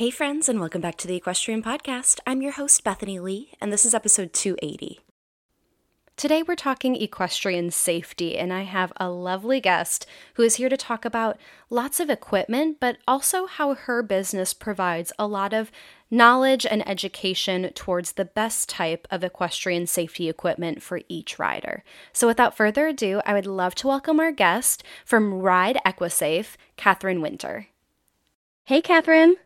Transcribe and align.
Hey, 0.00 0.08
friends, 0.08 0.48
and 0.48 0.58
welcome 0.58 0.80
back 0.80 0.96
to 0.96 1.06
the 1.06 1.16
Equestrian 1.16 1.62
Podcast. 1.62 2.20
I'm 2.26 2.40
your 2.40 2.52
host, 2.52 2.82
Bethany 2.82 3.20
Lee, 3.20 3.52
and 3.60 3.70
this 3.70 3.84
is 3.84 3.92
episode 3.92 4.32
280. 4.32 4.98
Today, 6.16 6.42
we're 6.42 6.54
talking 6.54 6.96
equestrian 6.96 7.70
safety, 7.70 8.38
and 8.38 8.50
I 8.50 8.62
have 8.62 8.94
a 8.96 9.10
lovely 9.10 9.60
guest 9.60 10.06
who 10.36 10.42
is 10.42 10.56
here 10.56 10.70
to 10.70 10.76
talk 10.78 11.04
about 11.04 11.36
lots 11.68 12.00
of 12.00 12.08
equipment, 12.08 12.78
but 12.80 12.96
also 13.06 13.44
how 13.44 13.74
her 13.74 14.02
business 14.02 14.54
provides 14.54 15.12
a 15.18 15.26
lot 15.26 15.52
of 15.52 15.70
knowledge 16.10 16.64
and 16.64 16.88
education 16.88 17.70
towards 17.74 18.12
the 18.12 18.24
best 18.24 18.70
type 18.70 19.06
of 19.10 19.22
equestrian 19.22 19.86
safety 19.86 20.30
equipment 20.30 20.82
for 20.82 21.02
each 21.10 21.38
rider. 21.38 21.84
So, 22.14 22.26
without 22.26 22.56
further 22.56 22.86
ado, 22.86 23.20
I 23.26 23.34
would 23.34 23.44
love 23.44 23.74
to 23.74 23.88
welcome 23.88 24.18
our 24.18 24.32
guest 24.32 24.82
from 25.04 25.42
Ride 25.42 25.78
Equisafe, 25.84 26.56
Catherine 26.78 27.20
Winter. 27.20 27.66
Hey, 28.64 28.80
Catherine. 28.80 29.36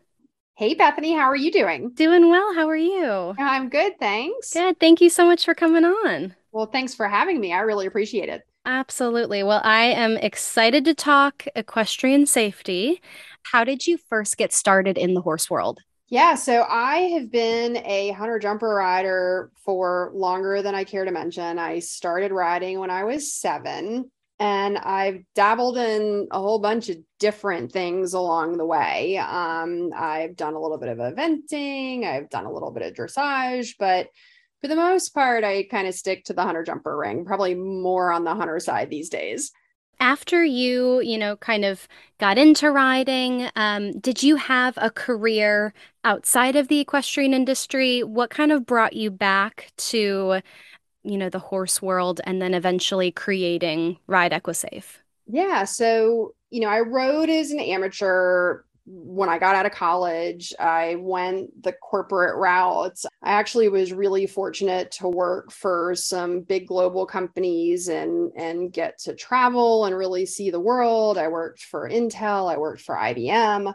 Hey, 0.57 0.73
Bethany, 0.73 1.13
how 1.13 1.25
are 1.29 1.35
you 1.35 1.51
doing? 1.51 1.89
Doing 1.91 2.29
well. 2.29 2.53
How 2.53 2.67
are 2.69 2.75
you? 2.77 3.35
I'm 3.37 3.69
good, 3.69 3.99
thanks. 3.99 4.53
Good. 4.53 4.79
Thank 4.79 5.01
you 5.01 5.09
so 5.09 5.25
much 5.25 5.43
for 5.45 5.53
coming 5.53 5.83
on. 5.83 6.35
Well, 6.51 6.67
thanks 6.67 6.93
for 6.93 7.07
having 7.07 7.39
me. 7.39 7.51
I 7.53 7.59
really 7.59 7.85
appreciate 7.85 8.29
it. 8.29 8.43
Absolutely. 8.65 9.43
Well, 9.43 9.61
I 9.63 9.83
am 9.85 10.17
excited 10.17 10.85
to 10.85 10.93
talk 10.95 11.45
equestrian 11.55 12.25
safety. 12.25 13.01
How 13.43 13.63
did 13.63 13.85
you 13.85 13.97
first 14.09 14.37
get 14.37 14.53
started 14.53 14.97
in 14.97 15.13
the 15.13 15.21
horse 15.21 15.49
world? 15.49 15.79
Yeah, 16.07 16.35
so 16.35 16.63
I 16.69 16.97
have 17.17 17.31
been 17.31 17.77
a 17.77 18.11
hunter 18.11 18.37
jumper 18.39 18.69
rider 18.75 19.51
for 19.63 20.11
longer 20.13 20.61
than 20.61 20.75
I 20.75 20.83
care 20.83 21.03
to 21.03 21.11
mention. 21.11 21.57
I 21.57 21.79
started 21.79 22.31
riding 22.31 22.79
when 22.79 22.91
I 22.91 23.03
was 23.03 23.33
seven 23.33 24.11
and 24.39 24.77
I've 24.77 25.23
dabbled 25.33 25.77
in 25.77 26.27
a 26.31 26.39
whole 26.39 26.59
bunch 26.59 26.89
of 26.89 26.97
different 27.19 27.71
things 27.71 28.13
along 28.13 28.57
the 28.57 28.65
way. 28.65 29.17
Um, 29.17 29.91
I've 29.95 30.35
done 30.35 30.53
a 30.53 30.59
little 30.59 30.77
bit 30.77 30.89
of 30.89 30.97
eventing, 30.97 32.03
I've 32.03 32.29
done 32.29 32.45
a 32.45 32.51
little 32.51 32.71
bit 32.71 32.83
of 32.83 32.93
dressage, 32.93 33.75
but 33.79 34.09
for 34.61 34.67
the 34.67 34.75
most 34.75 35.13
part, 35.13 35.43
I 35.43 35.63
kind 35.63 35.87
of 35.87 35.93
stick 35.93 36.25
to 36.25 36.33
the 36.33 36.41
hunter 36.41 36.63
jumper 36.63 36.97
ring, 36.97 37.23
probably 37.23 37.55
more 37.55 38.11
on 38.11 38.23
the 38.23 38.35
hunter 38.35 38.59
side 38.59 38.89
these 38.89 39.09
days. 39.09 39.51
After 39.99 40.43
you, 40.43 40.99
you 40.99 41.17
know, 41.17 41.37
kind 41.37 41.63
of 41.63 41.87
got 42.17 42.37
into 42.37 42.69
riding, 42.69 43.49
um, 43.55 43.97
did 43.99 44.23
you 44.23 44.35
have 44.35 44.77
a 44.77 44.89
career 44.89 45.73
outside 46.03 46.57
of 46.57 46.67
the 46.67 46.79
equestrian 46.79 47.33
industry? 47.33 48.03
What 48.03 48.29
kind 48.29 48.51
of 48.51 48.65
brought 48.65 48.93
you 48.93 49.09
back 49.09 49.71
to 49.77 50.41
you 51.05 51.17
know 51.17 51.29
the 51.29 51.39
horse 51.39 51.81
world 51.81 52.19
and 52.25 52.41
then 52.41 52.53
eventually 52.53 53.11
creating 53.11 53.97
ride 54.07 54.31
equisafe. 54.31 54.97
Yeah 55.27 55.63
so 55.63 56.35
you 56.49 56.61
know 56.61 56.69
i 56.69 56.79
rode 56.79 57.29
as 57.29 57.51
an 57.51 57.59
amateur 57.59 58.63
when 58.87 59.29
i 59.29 59.39
got 59.39 59.55
out 59.55 59.65
of 59.65 59.71
college. 59.71 60.53
I 60.59 60.95
went 60.99 61.63
the 61.63 61.73
corporate 61.73 62.37
routes. 62.37 63.05
I 63.23 63.31
actually 63.31 63.67
was 63.67 63.91
really 63.91 64.27
fortunate 64.27 64.91
to 64.91 65.07
work 65.07 65.51
for 65.51 65.95
some 65.95 66.41
big 66.41 66.67
global 66.67 67.05
companies 67.05 67.87
and 67.87 68.31
and 68.37 68.71
get 68.71 68.99
to 68.99 69.15
travel 69.15 69.85
and 69.85 69.97
really 69.97 70.25
see 70.25 70.51
the 70.51 70.59
world. 70.59 71.17
I 71.17 71.27
worked 71.29 71.61
for 71.61 71.89
intel 71.89 72.51
i 72.51 72.57
worked 72.57 72.81
for 72.81 72.95
ibm 72.95 73.73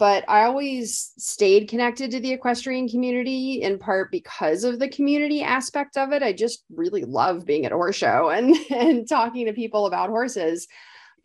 but 0.00 0.24
I 0.28 0.44
always 0.44 1.12
stayed 1.18 1.68
connected 1.68 2.10
to 2.10 2.20
the 2.20 2.32
equestrian 2.32 2.88
community 2.88 3.60
in 3.60 3.78
part 3.78 4.10
because 4.10 4.64
of 4.64 4.78
the 4.78 4.88
community 4.88 5.42
aspect 5.42 5.98
of 5.98 6.10
it. 6.12 6.22
I 6.22 6.32
just 6.32 6.64
really 6.74 7.04
love 7.04 7.44
being 7.44 7.66
at 7.66 7.72
a 7.72 7.74
horse 7.74 7.96
show 7.96 8.30
and, 8.30 8.56
and 8.70 9.06
talking 9.06 9.44
to 9.44 9.52
people 9.52 9.84
about 9.84 10.08
horses. 10.08 10.66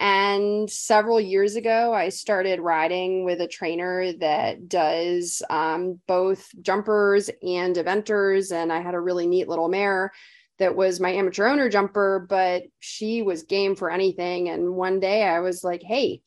And 0.01 0.69
several 0.69 1.21
years 1.21 1.55
ago, 1.55 1.93
I 1.93 2.09
started 2.09 2.59
riding 2.59 3.23
with 3.23 3.39
a 3.39 3.47
trainer 3.47 4.11
that 4.19 4.67
does 4.67 5.41
um, 5.49 6.01
both 6.05 6.49
jumpers 6.61 7.29
and 7.41 7.77
eventers. 7.77 8.51
And 8.51 8.73
I 8.73 8.81
had 8.81 8.93
a 8.93 8.99
really 8.99 9.25
neat 9.25 9.47
little 9.47 9.69
mare 9.69 10.11
that 10.59 10.75
was 10.75 10.99
my 10.99 11.11
amateur 11.11 11.47
owner 11.47 11.69
jumper, 11.69 12.25
but 12.27 12.63
she 12.81 13.21
was 13.21 13.43
game 13.43 13.77
for 13.77 13.89
anything. 13.89 14.49
And 14.49 14.75
one 14.75 14.99
day 14.99 15.23
I 15.23 15.39
was 15.39 15.63
like, 15.63 15.81
hey, 15.81 16.23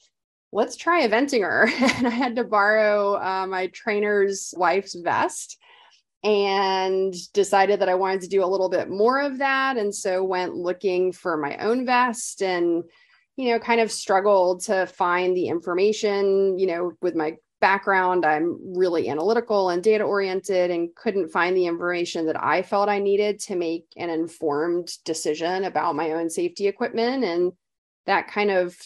let's 0.53 0.77
try 0.77 1.07
eventing 1.07 1.43
her. 1.43 1.69
and 1.97 2.07
I 2.07 2.11
had 2.11 2.37
to 2.37 2.45
borrow 2.45 3.15
uh, 3.15 3.47
my 3.47 3.69
trainer's 3.69 4.55
wife's 4.57 4.95
vest 4.95 5.59
and 6.25 7.15
decided 7.33 7.81
that 7.81 7.89
I 7.89 7.95
wanted 7.95 8.23
to 8.23 8.29
do 8.29 8.45
a 8.45 8.47
little 8.47 8.69
bit 8.69 8.89
more 8.89 9.21
of 9.21 9.39
that. 9.39 9.77
And 9.77 9.95
so 9.95 10.25
went 10.25 10.55
looking 10.55 11.13
for 11.13 11.37
my 11.37 11.57
own 11.59 11.87
vest 11.87 12.43
and, 12.43 12.83
you 13.37 13.51
know, 13.51 13.59
kind 13.59 13.81
of 13.81 13.93
struggled 13.93 14.63
to 14.65 14.87
find 14.87 15.37
the 15.37 15.49
information, 15.49 16.59
you 16.59 16.67
know, 16.67 16.93
with 17.01 17.15
my 17.15 17.37
background 17.61 18.25
i'm 18.25 18.57
really 18.77 19.09
analytical 19.09 19.71
and 19.71 19.83
data 19.83 20.05
oriented 20.05 20.71
and 20.71 20.95
couldn't 20.95 21.29
find 21.29 21.57
the 21.57 21.67
information 21.67 22.27
that 22.27 22.41
i 22.41 22.63
felt 22.63 22.89
i 22.89 23.01
needed 23.01 23.41
to 23.41 23.57
make 23.57 23.85
an 23.97 24.11
informed 24.11 24.93
decision 25.05 25.65
about 25.65 25.97
my 25.97 26.13
own 26.13 26.31
safety 26.31 26.69
equipment 26.69 27.25
and 27.25 27.53
that 28.07 28.29
kind 28.29 28.51
of 28.51 28.77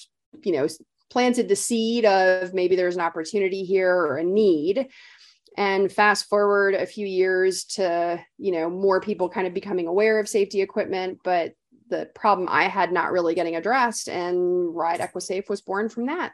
you 0.42 0.52
know 0.52 0.66
planted 1.12 1.46
the 1.46 1.54
seed 1.54 2.06
of 2.06 2.54
maybe 2.54 2.74
there's 2.74 2.94
an 2.94 3.02
opportunity 3.02 3.64
here 3.64 3.94
or 3.94 4.16
a 4.16 4.24
need. 4.24 4.88
And 5.58 5.92
fast 5.92 6.30
forward 6.30 6.74
a 6.74 6.86
few 6.86 7.06
years 7.06 7.64
to 7.76 8.18
you 8.38 8.52
know 8.52 8.70
more 8.70 9.02
people 9.02 9.28
kind 9.28 9.46
of 9.46 9.52
becoming 9.52 9.86
aware 9.86 10.18
of 10.18 10.26
safety 10.26 10.62
equipment 10.62 11.18
but 11.22 11.52
the 11.90 12.08
problem 12.14 12.48
i 12.50 12.62
had 12.64 12.90
not 12.90 13.12
really 13.12 13.34
getting 13.34 13.56
addressed 13.56 14.08
and 14.08 14.74
ride 14.74 15.00
equisafe 15.00 15.50
was 15.50 15.60
born 15.60 15.90
from 15.90 16.06
that 16.06 16.32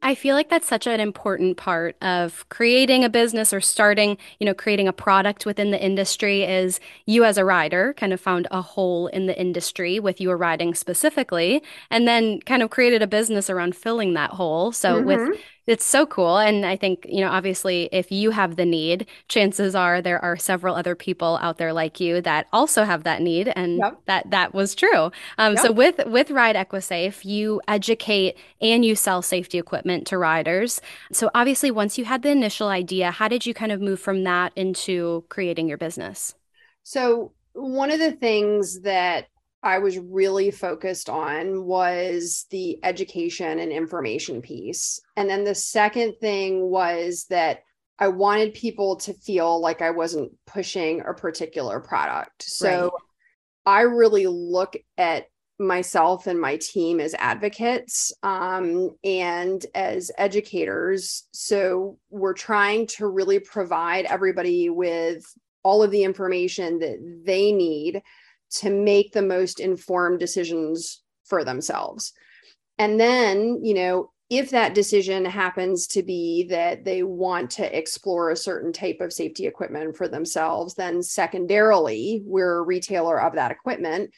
I 0.00 0.14
feel 0.14 0.36
like 0.36 0.48
that's 0.48 0.68
such 0.68 0.86
an 0.86 1.00
important 1.00 1.56
part 1.56 1.96
of 2.02 2.48
creating 2.50 3.02
a 3.02 3.08
business 3.08 3.52
or 3.52 3.60
starting, 3.60 4.16
you 4.38 4.46
know, 4.46 4.54
creating 4.54 4.86
a 4.86 4.92
product 4.92 5.44
within 5.44 5.72
the 5.72 5.84
industry 5.84 6.44
is 6.44 6.78
you 7.06 7.24
as 7.24 7.36
a 7.36 7.44
rider 7.44 7.94
kind 7.94 8.12
of 8.12 8.20
found 8.20 8.46
a 8.52 8.62
hole 8.62 9.08
in 9.08 9.26
the 9.26 9.38
industry 9.38 9.98
with 9.98 10.20
your 10.20 10.36
riding 10.36 10.72
specifically 10.74 11.62
and 11.90 12.06
then 12.06 12.40
kind 12.42 12.62
of 12.62 12.70
created 12.70 13.02
a 13.02 13.08
business 13.08 13.50
around 13.50 13.74
filling 13.74 14.14
that 14.14 14.30
hole. 14.30 14.70
So 14.70 14.96
mm-hmm. 15.02 15.06
with 15.06 15.40
it's 15.68 15.84
so 15.84 16.06
cool. 16.06 16.38
And 16.38 16.64
I 16.64 16.76
think, 16.76 17.06
you 17.08 17.20
know, 17.20 17.30
obviously, 17.30 17.90
if 17.92 18.10
you 18.10 18.30
have 18.30 18.56
the 18.56 18.64
need, 18.64 19.06
chances 19.28 19.74
are 19.74 20.00
there 20.00 20.18
are 20.24 20.36
several 20.36 20.74
other 20.74 20.94
people 20.94 21.38
out 21.42 21.58
there 21.58 21.74
like 21.74 22.00
you 22.00 22.22
that 22.22 22.46
also 22.54 22.84
have 22.84 23.04
that 23.04 23.20
need. 23.20 23.52
And 23.54 23.78
yep. 23.78 24.00
that 24.06 24.30
that 24.30 24.54
was 24.54 24.74
true. 24.74 25.12
Um, 25.36 25.54
yep. 25.54 25.58
So 25.58 25.70
with 25.72 26.00
with 26.06 26.30
Ride 26.30 26.56
Equisafe, 26.56 27.22
you 27.24 27.60
educate 27.68 28.38
and 28.62 28.82
you 28.82 28.96
sell 28.96 29.20
safety 29.20 29.58
equipment 29.58 30.06
to 30.06 30.16
riders. 30.16 30.80
So 31.12 31.30
obviously, 31.34 31.70
once 31.70 31.98
you 31.98 32.06
had 32.06 32.22
the 32.22 32.30
initial 32.30 32.68
idea, 32.68 33.10
how 33.10 33.28
did 33.28 33.44
you 33.44 33.52
kind 33.52 33.70
of 33.70 33.80
move 33.80 34.00
from 34.00 34.24
that 34.24 34.52
into 34.56 35.24
creating 35.28 35.68
your 35.68 35.78
business? 35.78 36.34
So 36.82 37.32
one 37.52 37.90
of 37.90 37.98
the 37.98 38.12
things 38.12 38.80
that 38.80 39.26
I 39.62 39.78
was 39.78 39.98
really 39.98 40.50
focused 40.50 41.08
on 41.08 41.64
was 41.64 42.46
the 42.50 42.78
education 42.84 43.58
and 43.58 43.72
information 43.72 44.40
piece. 44.40 45.00
And 45.16 45.28
then 45.28 45.44
the 45.44 45.54
second 45.54 46.14
thing 46.20 46.70
was 46.70 47.26
that 47.30 47.62
I 47.98 48.08
wanted 48.08 48.54
people 48.54 48.96
to 48.96 49.12
feel 49.12 49.60
like 49.60 49.82
I 49.82 49.90
wasn't 49.90 50.32
pushing 50.46 51.00
a 51.00 51.12
particular 51.12 51.80
product. 51.80 52.44
So 52.44 52.82
right. 52.82 52.90
I 53.66 53.80
really 53.82 54.28
look 54.28 54.76
at 54.96 55.26
myself 55.58 56.28
and 56.28 56.40
my 56.40 56.56
team 56.58 57.00
as 57.00 57.14
advocates 57.14 58.12
um, 58.22 58.90
and 59.02 59.64
as 59.74 60.12
educators. 60.16 61.26
So 61.32 61.98
we're 62.10 62.34
trying 62.34 62.86
to 62.98 63.08
really 63.08 63.40
provide 63.40 64.04
everybody 64.04 64.70
with 64.70 65.24
all 65.64 65.82
of 65.82 65.90
the 65.90 66.04
information 66.04 66.78
that 66.78 67.22
they 67.26 67.50
need 67.50 68.02
to 68.50 68.70
make 68.70 69.12
the 69.12 69.22
most 69.22 69.60
informed 69.60 70.18
decisions 70.18 71.02
for 71.24 71.44
themselves. 71.44 72.12
And 72.78 72.98
then, 72.98 73.60
you 73.62 73.74
know, 73.74 74.10
if 74.30 74.50
that 74.50 74.74
decision 74.74 75.24
happens 75.24 75.86
to 75.88 76.02
be 76.02 76.44
that 76.50 76.84
they 76.84 77.02
want 77.02 77.50
to 77.52 77.76
explore 77.76 78.30
a 78.30 78.36
certain 78.36 78.72
type 78.72 78.98
of 79.00 79.12
safety 79.12 79.46
equipment 79.46 79.96
for 79.96 80.06
themselves, 80.06 80.74
then 80.74 81.02
secondarily, 81.02 82.22
we're 82.24 82.58
a 82.58 82.62
retailer 82.62 83.20
of 83.20 83.34
that 83.34 83.50
equipment. 83.50 84.10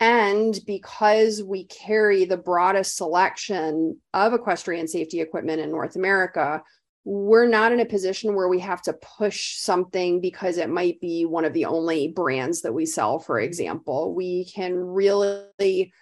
And 0.00 0.58
because 0.66 1.42
we 1.42 1.64
carry 1.64 2.24
the 2.24 2.36
broadest 2.36 2.96
selection 2.96 3.98
of 4.12 4.34
equestrian 4.34 4.88
safety 4.88 5.20
equipment 5.20 5.60
in 5.60 5.70
North 5.70 5.96
America, 5.96 6.62
we're 7.08 7.46
not 7.46 7.70
in 7.70 7.78
a 7.78 7.86
position 7.86 8.34
where 8.34 8.48
we 8.48 8.58
have 8.58 8.82
to 8.82 8.92
push 8.94 9.58
something 9.58 10.20
because 10.20 10.58
it 10.58 10.68
might 10.68 11.00
be 11.00 11.24
one 11.24 11.44
of 11.44 11.52
the 11.52 11.64
only 11.64 12.08
brands 12.08 12.62
that 12.62 12.72
we 12.72 12.84
sell 12.84 13.20
for 13.20 13.38
example. 13.38 14.12
We 14.12 14.46
can 14.46 14.76
really 14.76 15.92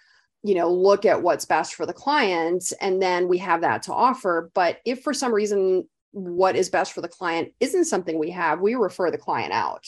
you 0.41 0.55
know 0.55 0.73
look 0.73 1.05
at 1.05 1.21
what's 1.21 1.45
best 1.45 1.75
for 1.75 1.85
the 1.85 1.93
client 1.93 2.73
and 2.81 2.99
then 2.99 3.27
we 3.27 3.37
have 3.37 3.61
that 3.61 3.83
to 3.83 3.93
offer. 3.93 4.49
But 4.55 4.79
if 4.83 5.03
for 5.03 5.13
some 5.13 5.31
reason 5.31 5.87
what 6.11 6.55
is 6.55 6.69
best 6.69 6.91
for 6.91 7.01
the 7.01 7.07
client 7.07 7.53
isn't 7.59 7.85
something 7.85 8.17
we 8.17 8.31
have 8.31 8.59
we 8.59 8.73
refer 8.73 9.11
the 9.11 9.17
client 9.17 9.53
out 9.53 9.85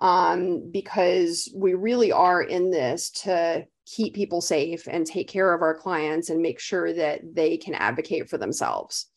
um, 0.00 0.70
because 0.70 1.52
we 1.54 1.74
really 1.74 2.10
are 2.10 2.42
in 2.42 2.70
this 2.70 3.10
to 3.10 3.66
keep 3.84 4.14
people 4.14 4.40
safe 4.40 4.88
and 4.88 5.04
take 5.04 5.28
care 5.28 5.52
of 5.52 5.60
our 5.60 5.74
clients 5.74 6.30
and 6.30 6.40
make 6.40 6.58
sure 6.58 6.94
that 6.94 7.20
they 7.34 7.58
can 7.58 7.74
advocate 7.74 8.30
for 8.30 8.38
themselves 8.38 9.08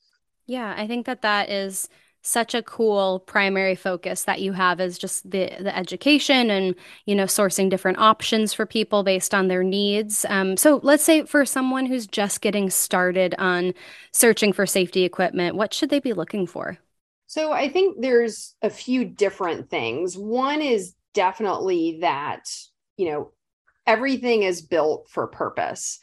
yeah, 0.48 0.74
I 0.78 0.88
think 0.88 1.06
that 1.06 1.22
that 1.22 1.50
is 1.50 1.90
such 2.22 2.54
a 2.54 2.64
cool 2.64 3.20
primary 3.20 3.76
focus 3.76 4.24
that 4.26 4.42
you 4.42 4.52
have 4.52 4.82
is 4.82 4.98
just 4.98 5.30
the 5.30 5.50
the 5.62 5.76
education 5.78 6.50
and 6.50 6.76
you 7.06 7.16
know 7.16 7.24
sourcing 7.24 7.70
different 7.70 8.00
options 8.00 8.54
for 8.54 8.66
people 8.66 9.04
based 9.04 9.34
on 9.34 9.48
their 9.48 9.64
needs. 9.64 10.26
Um, 10.28 10.58
so 10.58 10.80
let's 10.84 11.04
say 11.04 11.24
for 11.26 11.46
someone 11.46 11.86
who's 11.86 12.08
just 12.08 12.42
getting 12.42 12.70
started 12.70 13.36
on 13.38 13.74
searching 14.12 14.52
for 14.52 14.66
safety 14.66 15.04
equipment 15.04 15.56
what 15.56 15.74
should 15.74 15.90
they 15.90 16.00
be 16.00 16.14
looking 16.14 16.48
for? 16.48 16.78
So 17.28 17.52
i 17.52 17.70
think 17.70 18.02
there's 18.02 18.56
a 18.62 18.70
few 18.70 19.06
different 19.06 19.70
things. 19.70 20.18
One 20.18 20.62
is 20.62 20.96
definitely 21.14 22.00
that 22.02 22.50
you 22.98 23.12
know 23.12 23.32
everything 23.86 24.44
is 24.44 24.62
built 24.62 25.08
for 25.10 25.28
purpose. 25.28 26.00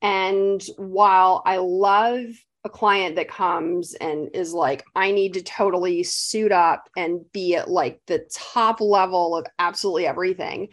And 0.00 0.64
while 0.76 1.42
i 1.44 1.56
love 1.56 2.26
a 2.68 2.70
client 2.70 3.16
that 3.16 3.28
comes 3.28 3.94
and 3.94 4.28
is 4.34 4.52
like, 4.52 4.84
I 4.94 5.10
need 5.10 5.34
to 5.34 5.42
totally 5.42 6.02
suit 6.02 6.52
up 6.52 6.88
and 6.96 7.20
be 7.32 7.56
at 7.56 7.70
like 7.70 8.00
the 8.06 8.28
top 8.32 8.80
level 8.80 9.36
of 9.36 9.46
absolutely 9.58 10.06
everything. 10.06 10.68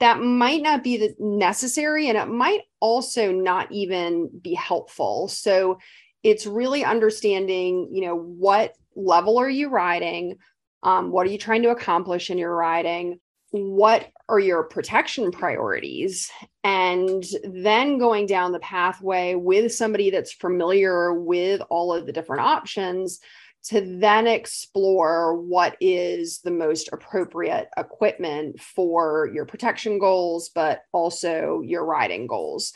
That 0.00 0.20
might 0.20 0.62
not 0.62 0.84
be 0.84 0.96
the 0.96 1.14
necessary 1.18 2.08
and 2.08 2.18
it 2.18 2.28
might 2.28 2.62
also 2.80 3.32
not 3.32 3.70
even 3.72 4.30
be 4.42 4.54
helpful. 4.54 5.28
So 5.28 5.78
it's 6.22 6.46
really 6.46 6.84
understanding, 6.84 7.88
you 7.92 8.02
know, 8.02 8.16
what 8.16 8.74
level 8.94 9.38
are 9.38 9.50
you 9.50 9.70
riding? 9.70 10.38
Um, 10.82 11.10
what 11.10 11.26
are 11.26 11.30
you 11.30 11.38
trying 11.38 11.62
to 11.62 11.70
accomplish 11.70 12.30
in 12.30 12.38
your 12.38 12.54
riding? 12.54 13.20
What 13.50 14.08
are 14.28 14.38
your 14.38 14.64
protection 14.64 15.30
priorities? 15.30 16.30
And 16.64 17.24
then 17.44 17.98
going 17.98 18.26
down 18.26 18.52
the 18.52 18.58
pathway 18.60 19.34
with 19.34 19.72
somebody 19.72 20.10
that's 20.10 20.32
familiar 20.32 21.14
with 21.14 21.62
all 21.70 21.92
of 21.94 22.06
the 22.06 22.12
different 22.12 22.42
options 22.42 23.20
to 23.64 23.98
then 23.98 24.26
explore 24.26 25.34
what 25.34 25.76
is 25.80 26.40
the 26.40 26.50
most 26.50 26.88
appropriate 26.92 27.68
equipment 27.76 28.60
for 28.60 29.30
your 29.34 29.44
protection 29.44 29.98
goals 29.98 30.50
but 30.54 30.82
also 30.92 31.60
your 31.64 31.84
riding 31.84 32.26
goals 32.26 32.72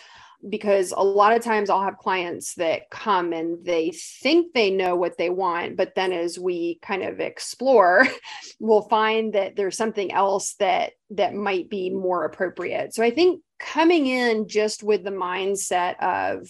because 0.48 0.92
a 0.96 1.02
lot 1.02 1.36
of 1.36 1.42
times 1.42 1.70
I'll 1.70 1.82
have 1.82 1.98
clients 1.98 2.54
that 2.54 2.90
come 2.90 3.32
and 3.32 3.64
they 3.64 3.90
think 3.90 4.52
they 4.52 4.70
know 4.70 4.96
what 4.96 5.16
they 5.16 5.30
want, 5.30 5.76
but 5.76 5.94
then 5.94 6.12
as 6.12 6.38
we 6.38 6.78
kind 6.82 7.02
of 7.02 7.20
explore, 7.20 8.06
we'll 8.60 8.88
find 8.88 9.34
that 9.34 9.54
there's 9.54 9.76
something 9.76 10.12
else 10.12 10.54
that 10.54 10.92
that 11.10 11.34
might 11.34 11.70
be 11.70 11.90
more 11.90 12.24
appropriate. 12.24 12.94
So 12.94 13.04
I 13.04 13.10
think 13.10 13.42
coming 13.60 14.06
in 14.06 14.48
just 14.48 14.82
with 14.82 15.04
the 15.04 15.10
mindset 15.10 16.02
of 16.02 16.48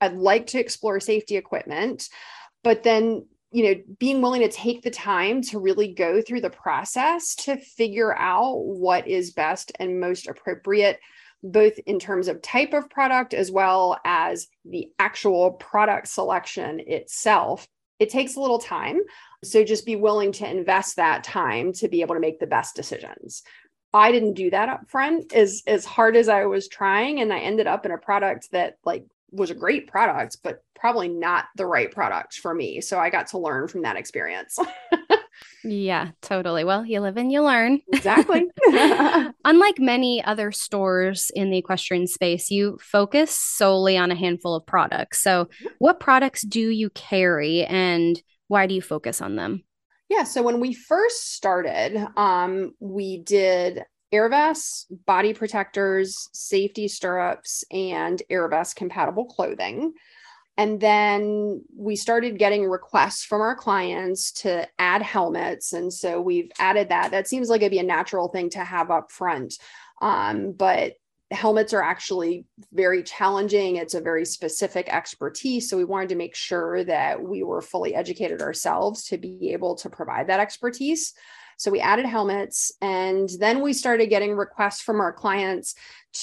I'd 0.00 0.14
like 0.14 0.48
to 0.48 0.60
explore 0.60 1.00
safety 1.00 1.36
equipment, 1.36 2.08
but 2.62 2.82
then 2.82 3.26
you 3.50 3.64
know 3.64 3.82
being 3.98 4.22
willing 4.22 4.42
to 4.42 4.48
take 4.48 4.82
the 4.82 4.90
time 4.90 5.42
to 5.42 5.58
really 5.58 5.92
go 5.92 6.22
through 6.22 6.40
the 6.40 6.50
process 6.50 7.34
to 7.34 7.56
figure 7.56 8.16
out 8.16 8.64
what 8.64 9.06
is 9.06 9.32
best 9.32 9.72
and 9.78 10.00
most 10.00 10.26
appropriate 10.28 11.00
both 11.42 11.78
in 11.86 11.98
terms 11.98 12.28
of 12.28 12.40
type 12.42 12.72
of 12.72 12.88
product 12.88 13.34
as 13.34 13.50
well 13.50 13.98
as 14.04 14.48
the 14.64 14.88
actual 14.98 15.52
product 15.52 16.08
selection 16.08 16.80
itself. 16.86 17.66
It 17.98 18.10
takes 18.10 18.36
a 18.36 18.40
little 18.40 18.58
time. 18.58 19.00
So 19.44 19.64
just 19.64 19.86
be 19.86 19.96
willing 19.96 20.32
to 20.32 20.48
invest 20.48 20.96
that 20.96 21.24
time 21.24 21.72
to 21.74 21.88
be 21.88 22.00
able 22.00 22.14
to 22.14 22.20
make 22.20 22.38
the 22.38 22.46
best 22.46 22.76
decisions. 22.76 23.42
I 23.92 24.12
didn't 24.12 24.34
do 24.34 24.50
that 24.50 24.68
up 24.68 24.88
front 24.88 25.34
as 25.34 25.62
as 25.66 25.84
hard 25.84 26.16
as 26.16 26.28
I 26.28 26.46
was 26.46 26.68
trying 26.68 27.20
and 27.20 27.32
I 27.32 27.40
ended 27.40 27.66
up 27.66 27.84
in 27.84 27.92
a 27.92 27.98
product 27.98 28.50
that 28.52 28.78
like 28.84 29.04
was 29.30 29.50
a 29.50 29.54
great 29.54 29.86
product 29.86 30.38
but 30.42 30.62
probably 30.74 31.08
not 31.08 31.46
the 31.56 31.66
right 31.66 31.90
product 31.90 32.34
for 32.34 32.54
me. 32.54 32.80
So 32.80 32.98
I 32.98 33.10
got 33.10 33.28
to 33.28 33.38
learn 33.38 33.68
from 33.68 33.82
that 33.82 33.96
experience. 33.96 34.58
Yeah, 35.64 36.10
totally. 36.22 36.64
Well, 36.64 36.84
you 36.84 37.00
live 37.00 37.16
and 37.16 37.30
you 37.30 37.42
learn. 37.42 37.80
Exactly. 37.92 38.46
Unlike 39.44 39.78
many 39.78 40.22
other 40.24 40.50
stores 40.52 41.30
in 41.34 41.50
the 41.50 41.58
equestrian 41.58 42.06
space, 42.06 42.50
you 42.50 42.78
focus 42.80 43.30
solely 43.30 43.96
on 43.96 44.10
a 44.10 44.16
handful 44.16 44.54
of 44.54 44.66
products. 44.66 45.22
So, 45.22 45.48
what 45.78 46.00
products 46.00 46.42
do 46.42 46.70
you 46.70 46.90
carry 46.90 47.64
and 47.64 48.20
why 48.48 48.66
do 48.66 48.74
you 48.74 48.82
focus 48.82 49.20
on 49.20 49.36
them? 49.36 49.62
Yeah, 50.08 50.24
so 50.24 50.42
when 50.42 50.60
we 50.60 50.74
first 50.74 51.34
started, 51.34 52.06
um, 52.16 52.72
we 52.80 53.22
did 53.22 53.82
air 54.12 54.28
vests, 54.28 54.86
body 55.06 55.32
protectors, 55.32 56.28
safety 56.32 56.86
stirrups, 56.86 57.64
and 57.70 58.22
air 58.28 58.46
vest 58.48 58.76
compatible 58.76 59.24
clothing. 59.24 59.94
And 60.56 60.80
then 60.80 61.64
we 61.74 61.96
started 61.96 62.38
getting 62.38 62.68
requests 62.68 63.24
from 63.24 63.40
our 63.40 63.56
clients 63.56 64.32
to 64.42 64.68
add 64.78 65.02
helmets. 65.02 65.72
And 65.72 65.92
so 65.92 66.20
we've 66.20 66.50
added 66.58 66.90
that. 66.90 67.10
That 67.10 67.26
seems 67.26 67.48
like 67.48 67.62
it'd 67.62 67.70
be 67.70 67.78
a 67.78 67.84
natural 67.84 68.28
thing 68.28 68.50
to 68.50 68.62
have 68.62 68.90
up 68.90 69.10
front. 69.10 69.54
Um, 70.02 70.52
but 70.52 70.94
helmets 71.30 71.72
are 71.72 71.82
actually 71.82 72.44
very 72.72 73.02
challenging. 73.02 73.76
It's 73.76 73.94
a 73.94 74.00
very 74.00 74.26
specific 74.26 74.92
expertise. 74.92 75.70
So 75.70 75.76
we 75.76 75.84
wanted 75.84 76.10
to 76.10 76.16
make 76.16 76.34
sure 76.34 76.84
that 76.84 77.22
we 77.22 77.42
were 77.42 77.62
fully 77.62 77.94
educated 77.94 78.42
ourselves 78.42 79.04
to 79.04 79.16
be 79.16 79.52
able 79.52 79.74
to 79.76 79.88
provide 79.88 80.26
that 80.26 80.40
expertise. 80.40 81.14
So 81.56 81.70
we 81.70 81.80
added 81.80 82.06
helmets 82.06 82.72
and 82.80 83.28
then 83.38 83.60
we 83.60 83.72
started 83.72 84.06
getting 84.06 84.34
requests 84.34 84.80
from 84.82 85.00
our 85.00 85.12
clients 85.12 85.74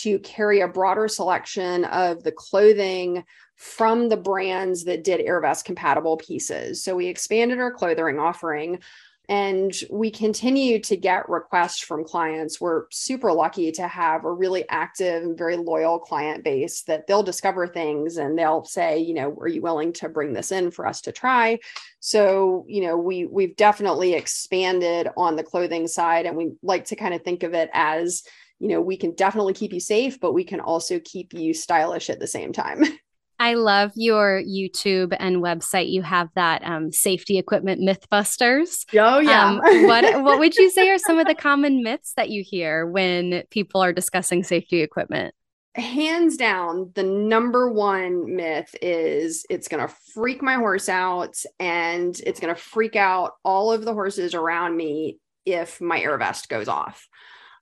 to 0.01 0.19
carry 0.19 0.61
a 0.61 0.67
broader 0.67 1.07
selection 1.07 1.85
of 1.85 2.23
the 2.23 2.31
clothing 2.31 3.23
from 3.59 4.07
the 4.07 4.15
brands 4.15 4.85
that 4.85 5.03
did 5.03 5.19
AirVest 5.19 5.65
compatible 5.65 6.15
pieces. 6.15 6.81
So 6.81 6.95
we 6.95 7.07
expanded 7.07 7.59
our 7.59 7.73
clothing 7.73 8.17
offering 8.17 8.79
and 9.27 9.73
we 9.91 10.11
continue 10.11 10.79
to 10.79 10.95
get 10.95 11.27
requests 11.27 11.81
from 11.81 12.06
clients. 12.06 12.61
We're 12.61 12.85
super 12.89 13.33
lucky 13.33 13.73
to 13.73 13.85
have 13.85 14.23
a 14.23 14.31
really 14.31 14.63
active 14.69 15.23
and 15.23 15.37
very 15.37 15.57
loyal 15.57 15.99
client 15.99 16.45
base 16.45 16.83
that 16.83 17.06
they'll 17.06 17.21
discover 17.21 17.68
things 17.68 18.16
and 18.16 18.39
they'll 18.39 18.63
say, 18.63 18.99
you 18.99 19.13
know, 19.13 19.37
are 19.42 19.49
you 19.49 19.61
willing 19.61 19.92
to 19.94 20.07
bring 20.07 20.31
this 20.31 20.54
in 20.54 20.71
for 20.71 20.87
us 20.87 21.01
to 21.01 21.11
try? 21.11 21.59
So, 21.99 22.66
you 22.69 22.81
know, 22.81 22.95
we 22.95 23.25
we've 23.25 23.57
definitely 23.57 24.13
expanded 24.13 25.09
on 25.18 25.35
the 25.35 25.44
clothing 25.44 25.85
side 25.87 26.25
and 26.25 26.37
we 26.37 26.54
like 26.63 26.85
to 26.85 26.95
kind 26.95 27.13
of 27.13 27.23
think 27.23 27.44
of 27.44 27.54
it 27.54 27.69
as, 27.73 28.23
you 28.57 28.69
know, 28.69 28.80
we 28.80 28.95
can 28.95 29.16
definitely 29.16 29.54
keep 29.54 29.73
you 29.73 29.81
safe, 29.81 30.18
but 30.21 30.33
we 30.33 30.45
can 30.45 30.61
also 30.61 30.97
keep 31.04 31.33
you 31.33 31.54
stylish 31.54 32.09
at 32.09 32.21
the 32.21 32.25
same 32.25 32.54
time. 32.54 32.85
I 33.39 33.53
love 33.53 33.91
your 33.95 34.41
YouTube 34.43 35.15
and 35.17 35.37
website. 35.37 35.89
You 35.89 36.01
have 36.01 36.27
that 36.35 36.61
um, 36.63 36.91
safety 36.91 37.37
equipment 37.37 37.81
mythbusters. 37.81 38.85
Oh 38.93 39.19
yeah. 39.19 39.45
Um, 39.45 39.87
what 39.87 40.03
what 40.23 40.39
would 40.39 40.55
you 40.55 40.69
say 40.69 40.89
are 40.89 40.97
some 40.97 41.17
of 41.17 41.25
the 41.25 41.35
common 41.35 41.81
myths 41.81 42.13
that 42.17 42.29
you 42.29 42.43
hear 42.45 42.85
when 42.85 43.43
people 43.49 43.81
are 43.81 43.93
discussing 43.93 44.43
safety 44.43 44.81
equipment? 44.81 45.33
Hands 45.75 46.35
down, 46.35 46.91
the 46.95 47.03
number 47.03 47.71
one 47.71 48.35
myth 48.35 48.75
is 48.81 49.45
it's 49.49 49.69
going 49.69 49.87
to 49.87 49.95
freak 50.13 50.41
my 50.41 50.55
horse 50.55 50.89
out 50.89 51.35
and 51.59 52.19
it's 52.25 52.39
going 52.39 52.53
to 52.53 52.59
freak 52.59 52.97
out 52.97 53.33
all 53.45 53.71
of 53.71 53.85
the 53.85 53.93
horses 53.93 54.33
around 54.33 54.75
me 54.75 55.19
if 55.45 55.79
my 55.79 56.01
air 56.01 56.17
vest 56.17 56.49
goes 56.49 56.67
off. 56.67 57.07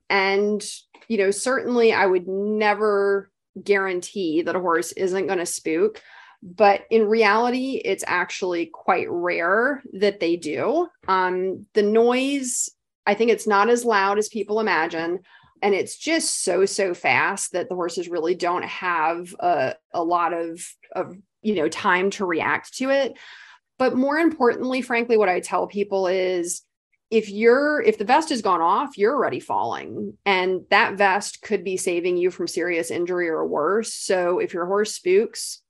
And, 0.09 0.65
you 1.07 1.17
know, 1.17 1.31
certainly 1.31 1.93
I 1.93 2.05
would 2.05 2.27
never 2.27 3.29
guarantee 3.63 4.41
that 4.41 4.55
a 4.55 4.59
horse 4.59 4.91
isn't 4.93 5.27
going 5.27 5.39
to 5.39 5.45
spook 5.45 6.01
but 6.43 6.81
in 6.91 7.07
reality 7.07 7.81
it's 7.83 8.03
actually 8.05 8.67
quite 8.67 9.07
rare 9.09 9.81
that 9.93 10.19
they 10.19 10.35
do. 10.35 10.87
Um, 11.07 11.65
the 11.73 11.83
noise 11.83 12.69
i 13.05 13.13
think 13.13 13.31
it's 13.31 13.47
not 13.47 13.69
as 13.69 13.85
loud 13.85 14.17
as 14.17 14.29
people 14.29 14.59
imagine 14.59 15.19
and 15.61 15.73
it's 15.73 15.97
just 15.97 16.43
so 16.43 16.65
so 16.65 16.93
fast 16.93 17.53
that 17.53 17.69
the 17.69 17.75
horses 17.75 18.09
really 18.09 18.35
don't 18.35 18.65
have 18.65 19.33
a, 19.39 19.75
a 19.93 20.03
lot 20.03 20.33
of 20.33 20.61
of 20.93 21.17
you 21.41 21.55
know 21.55 21.69
time 21.69 22.09
to 22.11 22.25
react 22.25 22.75
to 22.77 22.89
it. 22.89 23.17
But 23.79 23.95
more 23.95 24.17
importantly 24.17 24.81
frankly 24.81 25.17
what 25.17 25.29
i 25.29 25.39
tell 25.39 25.67
people 25.67 26.07
is 26.07 26.61
if 27.09 27.29
you're 27.29 27.81
if 27.81 27.97
the 27.97 28.05
vest 28.05 28.29
has 28.29 28.41
gone 28.41 28.61
off 28.61 28.97
you're 28.97 29.15
already 29.15 29.39
falling. 29.39 30.17
And 30.25 30.61
that 30.69 30.95
vest 30.95 31.41
could 31.41 31.63
be 31.63 31.77
saving 31.77 32.17
you 32.17 32.31
from 32.31 32.47
serious 32.47 32.91
injury 32.91 33.29
or 33.29 33.45
worse. 33.45 33.93
So 33.93 34.39
if 34.39 34.53
your 34.53 34.65
horse 34.65 34.93
spooks 34.93 35.61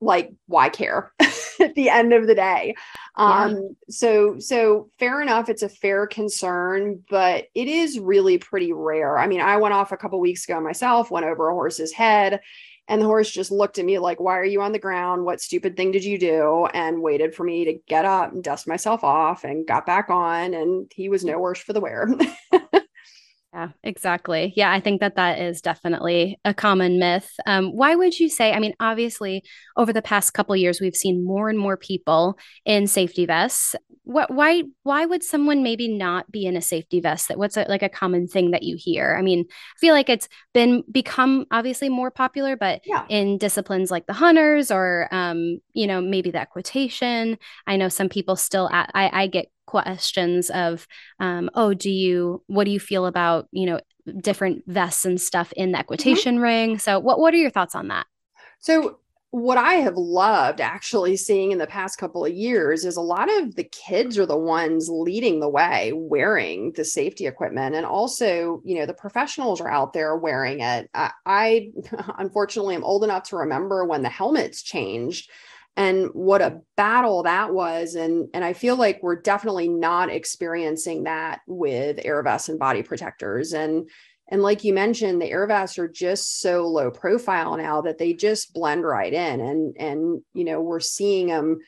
like 0.00 0.32
why 0.46 0.68
care 0.68 1.12
at 1.60 1.74
the 1.74 1.88
end 1.88 2.12
of 2.12 2.26
the 2.26 2.34
day? 2.34 2.74
Um 3.16 3.54
yeah. 3.54 3.60
so 3.88 4.38
so 4.38 4.90
fair 4.98 5.20
enough 5.22 5.48
it's 5.48 5.62
a 5.62 5.68
fair 5.68 6.06
concern 6.06 7.02
but 7.10 7.46
it 7.54 7.68
is 7.68 7.98
really 7.98 8.38
pretty 8.38 8.72
rare. 8.72 9.18
I 9.18 9.26
mean 9.26 9.40
i 9.40 9.56
went 9.56 9.74
off 9.74 9.92
a 9.92 9.96
couple 9.96 10.20
weeks 10.20 10.48
ago 10.48 10.60
myself 10.60 11.10
went 11.10 11.26
over 11.26 11.48
a 11.48 11.54
horse's 11.54 11.92
head 11.92 12.40
and 12.88 13.00
the 13.00 13.06
horse 13.06 13.30
just 13.30 13.50
looked 13.50 13.78
at 13.78 13.84
me 13.84 13.98
like 13.98 14.20
why 14.20 14.38
are 14.38 14.44
you 14.44 14.62
on 14.62 14.72
the 14.72 14.78
ground? 14.78 15.24
What 15.24 15.40
stupid 15.40 15.76
thing 15.76 15.92
did 15.92 16.04
you 16.04 16.18
do? 16.18 16.66
And 16.72 17.02
waited 17.02 17.34
for 17.34 17.44
me 17.44 17.64
to 17.64 17.74
get 17.86 18.04
up 18.04 18.32
and 18.32 18.42
dust 18.42 18.68
myself 18.68 19.04
off 19.04 19.44
and 19.44 19.66
got 19.66 19.86
back 19.86 20.10
on 20.10 20.54
and 20.54 20.90
he 20.94 21.08
was 21.08 21.24
no 21.24 21.38
worse 21.38 21.58
for 21.58 21.72
the 21.72 21.80
wear 21.80 22.08
Yeah, 23.56 23.68
exactly. 23.82 24.52
Yeah, 24.54 24.70
I 24.70 24.80
think 24.80 25.00
that 25.00 25.16
that 25.16 25.38
is 25.38 25.62
definitely 25.62 26.38
a 26.44 26.52
common 26.52 26.98
myth. 26.98 27.30
Um, 27.46 27.74
why 27.74 27.94
would 27.94 28.20
you 28.20 28.28
say? 28.28 28.52
I 28.52 28.58
mean, 28.58 28.74
obviously, 28.80 29.44
over 29.78 29.94
the 29.94 30.02
past 30.02 30.34
couple 30.34 30.54
years, 30.56 30.78
we've 30.78 30.94
seen 30.94 31.24
more 31.24 31.48
and 31.48 31.58
more 31.58 31.78
people 31.78 32.38
in 32.66 32.86
safety 32.86 33.24
vests. 33.24 33.74
What? 34.02 34.30
Why? 34.30 34.64
Why 34.82 35.06
would 35.06 35.24
someone 35.24 35.62
maybe 35.62 35.88
not 35.88 36.30
be 36.30 36.44
in 36.44 36.54
a 36.54 36.60
safety 36.60 37.00
vest? 37.00 37.28
That 37.28 37.38
what's 37.38 37.56
a, 37.56 37.64
like 37.66 37.82
a 37.82 37.88
common 37.88 38.28
thing 38.28 38.50
that 38.50 38.62
you 38.62 38.76
hear? 38.78 39.16
I 39.18 39.22
mean, 39.22 39.46
I 39.48 39.78
feel 39.78 39.94
like 39.94 40.10
it's 40.10 40.28
been 40.52 40.84
become 40.92 41.46
obviously 41.50 41.88
more 41.88 42.10
popular, 42.10 42.58
but 42.58 42.82
yeah. 42.84 43.06
in 43.08 43.38
disciplines 43.38 43.90
like 43.90 44.06
the 44.06 44.12
hunters 44.12 44.70
or 44.70 45.08
um, 45.12 45.60
you 45.72 45.86
know 45.86 46.02
maybe 46.02 46.30
the 46.30 46.42
equitation, 46.42 47.38
I 47.66 47.78
know 47.78 47.88
some 47.88 48.10
people 48.10 48.36
still. 48.36 48.68
At, 48.68 48.90
I 48.92 49.22
I 49.22 49.26
get 49.28 49.46
questions 49.66 50.50
of 50.50 50.86
um, 51.20 51.50
oh 51.54 51.74
do 51.74 51.90
you 51.90 52.42
what 52.46 52.64
do 52.64 52.70
you 52.70 52.80
feel 52.80 53.06
about 53.06 53.48
you 53.52 53.66
know 53.66 53.80
different 54.20 54.62
vests 54.66 55.04
and 55.04 55.20
stuff 55.20 55.52
in 55.52 55.72
the 55.72 55.76
mm-hmm. 55.76 55.80
equitation 55.80 56.36
mm-hmm. 56.36 56.44
ring 56.44 56.78
so 56.78 56.98
what 56.98 57.18
what 57.18 57.34
are 57.34 57.38
your 57.38 57.50
thoughts 57.50 57.74
on 57.74 57.88
that 57.88 58.06
so 58.58 58.98
what 59.36 59.58
I 59.58 59.74
have 59.74 59.98
loved 59.98 60.62
actually 60.62 61.16
seeing 61.16 61.52
in 61.52 61.58
the 61.58 61.66
past 61.66 61.98
couple 61.98 62.24
of 62.24 62.32
years 62.32 62.86
is 62.86 62.96
a 62.96 63.02
lot 63.02 63.28
of 63.38 63.54
the 63.54 63.64
kids 63.64 64.18
are 64.18 64.24
the 64.24 64.38
ones 64.38 64.88
leading 64.88 65.40
the 65.40 65.48
way 65.48 65.92
wearing 65.94 66.72
the 66.72 66.84
safety 66.86 67.26
equipment. 67.26 67.74
And 67.74 67.84
also, 67.84 68.62
you 68.64 68.78
know, 68.78 68.86
the 68.86 68.94
professionals 68.94 69.60
are 69.60 69.70
out 69.70 69.92
there 69.92 70.16
wearing 70.16 70.60
it. 70.60 70.88
I, 70.94 71.10
I 71.26 71.70
unfortunately 72.18 72.76
am 72.76 72.84
old 72.84 73.04
enough 73.04 73.24
to 73.24 73.36
remember 73.36 73.84
when 73.84 74.02
the 74.02 74.08
helmets 74.08 74.62
changed 74.62 75.28
and 75.76 76.08
what 76.14 76.40
a 76.40 76.60
battle 76.76 77.22
that 77.24 77.52
was. 77.52 77.94
And 77.94 78.28
and 78.34 78.44
i 78.44 78.52
feel 78.52 78.76
like 78.76 79.02
we're 79.02 79.20
definitely 79.20 79.68
not 79.68 80.10
experiencing 80.10 81.04
that 81.04 81.40
with 81.46 82.00
air 82.04 82.22
vests 82.22 82.48
and 82.48 82.58
body 82.58 82.82
protectors. 82.82 83.52
And 83.52 83.88
and 84.28 84.42
like 84.42 84.64
you 84.64 84.72
mentioned 84.72 85.20
the 85.20 85.30
air 85.30 85.46
vests 85.46 85.78
are 85.78 85.88
just 85.88 86.40
so 86.40 86.66
low 86.66 86.90
profile 86.90 87.56
now 87.56 87.82
that 87.82 87.98
they 87.98 88.12
just 88.12 88.54
blend 88.54 88.84
right 88.84 89.12
in. 89.12 89.40
And 89.40 89.76
and 89.78 90.22
you 90.32 90.44
know 90.44 90.60
we're 90.60 90.80
seeing 90.80 91.28
them 91.28 91.58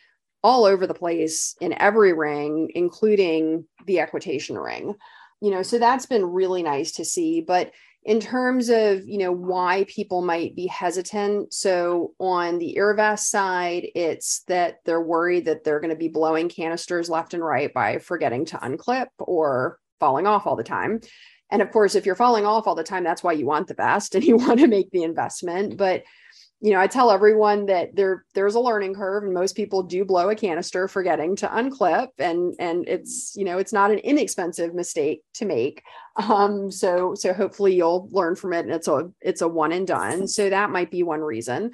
all 0.43 0.65
over 0.65 0.87
the 0.87 0.95
place 0.95 1.57
in 1.61 1.75
every 1.81 2.13
ring 2.13 2.71
including 2.75 3.67
the 3.87 4.01
equitation 4.01 4.57
ring. 4.57 4.95
You 5.41 5.51
know 5.51 5.63
so 5.63 5.79
that's 5.79 6.07
been 6.07 6.25
really 6.25 6.63
nice 6.63 6.93
to 6.93 7.05
see. 7.05 7.43
But 7.43 7.73
in 8.09 8.21
terms 8.21 8.71
of 8.71 9.07
you 9.07 9.19
know 9.19 9.31
why 9.31 9.85
people 9.87 10.23
might 10.23 10.57
be 10.57 10.67
hesitant 10.67 11.53
so 11.53 12.15
on 12.19 12.59
the 12.59 12.75
air 12.79 12.95
vest 12.95 13.31
side 13.31 13.87
it's 13.95 14.45
that 14.49 14.77
they're 14.87 15.03
worried 15.03 15.45
that 15.45 15.63
they're 15.63 15.79
going 15.79 15.91
to 15.91 15.97
be 15.97 16.09
blowing 16.09 16.49
canisters 16.49 17.11
left 17.11 17.35
and 17.35 17.45
right 17.45 17.75
by 17.75 17.99
forgetting 17.99 18.47
to 18.47 18.57
unclip 18.57 19.09
or 19.19 19.79
falling 20.01 20.27
off 20.27 20.47
all 20.47 20.57
the 20.57 20.65
time. 20.65 21.01
And 21.51 21.63
of 21.63 21.71
course 21.71 21.95
if 21.95 22.07
you're 22.07 22.15
falling 22.15 22.47
off 22.47 22.67
all 22.67 22.75
the 22.75 22.83
time 22.83 23.05
that's 23.05 23.23
why 23.23 23.33
you 23.33 23.47
want 23.47 23.67
the 23.67 23.75
vest 23.75 24.15
and 24.15 24.25
you 24.25 24.37
want 24.37 24.61
to 24.61 24.67
make 24.69 24.91
the 24.91 25.03
investment. 25.03 25.77
But 25.77 26.05
you 26.61 26.73
know, 26.73 26.81
I 26.81 26.89
tell 26.89 27.13
everyone 27.13 27.67
that 27.67 27.95
there 27.95 28.25
there's 28.35 28.57
a 28.57 28.61
learning 28.61 28.95
curve 28.95 29.23
and 29.23 29.33
most 29.33 29.55
people 29.55 29.85
do 29.85 30.05
blow 30.05 30.29
a 30.29 30.35
canister 30.35 30.89
forgetting 30.89 31.37
to 31.37 31.47
unclip 31.47 32.09
and 32.19 32.55
and 32.59 32.89
it's, 32.89 33.35
you 33.37 33.45
know, 33.45 33.59
it's 33.59 33.73
not 33.73 33.93
an 33.93 33.99
inexpensive 33.99 34.75
mistake 34.75 35.23
to 35.35 35.45
make. 35.45 35.83
Um 36.17 36.71
so 36.71 37.15
so 37.15 37.33
hopefully 37.33 37.77
you'll 37.77 38.09
learn 38.11 38.35
from 38.35 38.53
it 38.53 38.65
and 38.65 38.75
it's 38.75 38.89
a 38.89 39.11
it's 39.21 39.41
a 39.41 39.47
one 39.49 39.71
and 39.71 39.87
done. 39.87 40.27
So 40.27 40.51
that 40.51 40.71
might 40.71 40.91
be 40.91 41.05
one 41.05 41.21
reason. 41.21 41.71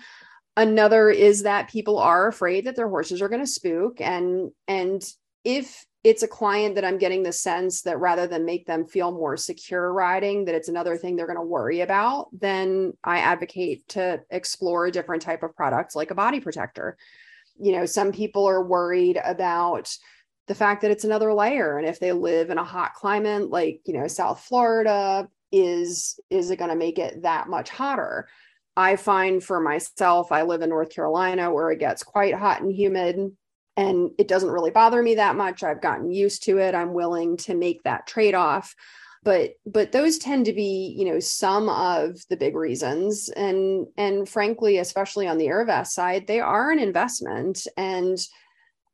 Another 0.56 1.08
is 1.08 1.44
that 1.44 1.70
people 1.70 1.98
are 1.98 2.28
afraid 2.28 2.66
that 2.66 2.76
their 2.76 2.88
horses 2.88 3.22
are 3.22 3.28
going 3.30 3.40
to 3.40 3.46
spook 3.46 4.02
and 4.02 4.50
and 4.68 5.02
if 5.44 5.86
it's 6.04 6.22
a 6.22 6.28
client 6.28 6.74
that 6.74 6.84
I'm 6.84 6.98
getting 6.98 7.22
the 7.22 7.32
sense 7.32 7.80
that 7.82 7.98
rather 7.98 8.26
than 8.26 8.44
make 8.44 8.66
them 8.66 8.84
feel 8.84 9.10
more 9.10 9.38
secure 9.38 9.90
riding, 9.90 10.44
that 10.44 10.54
it's 10.54 10.68
another 10.68 10.98
thing 10.98 11.16
they're 11.16 11.26
going 11.26 11.38
to 11.38 11.42
worry 11.42 11.80
about, 11.80 12.28
then 12.38 12.92
I 13.02 13.20
advocate 13.20 13.88
to 13.88 14.20
explore 14.28 14.84
a 14.84 14.92
different 14.92 15.22
type 15.22 15.42
of 15.42 15.56
product 15.56 15.96
like 15.96 16.10
a 16.10 16.14
body 16.14 16.40
protector. 16.40 16.98
You 17.58 17.72
know, 17.72 17.86
some 17.86 18.12
people 18.12 18.46
are 18.46 18.62
worried 18.62 19.18
about 19.24 19.96
the 20.46 20.54
fact 20.54 20.82
that 20.82 20.90
it's 20.90 21.04
another 21.04 21.32
layer 21.32 21.78
and 21.78 21.88
if 21.88 21.98
they 21.98 22.12
live 22.12 22.50
in 22.50 22.58
a 22.58 22.64
hot 22.64 22.92
climate 22.92 23.48
like, 23.48 23.80
you 23.86 23.94
know, 23.94 24.06
South 24.06 24.40
Florida, 24.40 25.26
is 25.50 26.20
is 26.28 26.50
it 26.50 26.58
going 26.58 26.70
to 26.70 26.76
make 26.76 26.98
it 26.98 27.22
that 27.22 27.48
much 27.48 27.70
hotter? 27.70 28.28
I 28.76 28.96
find 28.96 29.42
for 29.42 29.60
myself, 29.60 30.32
I 30.32 30.42
live 30.42 30.60
in 30.60 30.68
North 30.68 30.90
Carolina 30.90 31.50
where 31.50 31.70
it 31.70 31.78
gets 31.78 32.02
quite 32.02 32.34
hot 32.34 32.60
and 32.60 32.72
humid 32.72 33.34
and 33.76 34.10
it 34.18 34.28
doesn't 34.28 34.50
really 34.50 34.70
bother 34.70 35.02
me 35.02 35.16
that 35.16 35.36
much. 35.36 35.62
I've 35.62 35.82
gotten 35.82 36.10
used 36.10 36.44
to 36.44 36.58
it. 36.58 36.74
I'm 36.74 36.94
willing 36.94 37.36
to 37.38 37.54
make 37.54 37.82
that 37.82 38.06
trade 38.06 38.34
off 38.34 38.74
but 39.24 39.54
but 39.66 39.90
those 39.90 40.18
tend 40.18 40.44
to 40.46 40.52
be 40.52 40.94
you 40.96 41.06
know 41.06 41.18
some 41.18 41.68
of 41.68 42.16
the 42.28 42.36
big 42.36 42.54
reasons. 42.54 43.30
And 43.30 43.86
and 43.96 44.28
frankly 44.28 44.78
especially 44.78 45.26
on 45.26 45.38
the 45.38 45.48
airvest 45.48 45.94
side 45.94 46.26
they 46.26 46.40
are 46.40 46.70
an 46.70 46.78
investment. 46.78 47.66
And 47.76 48.18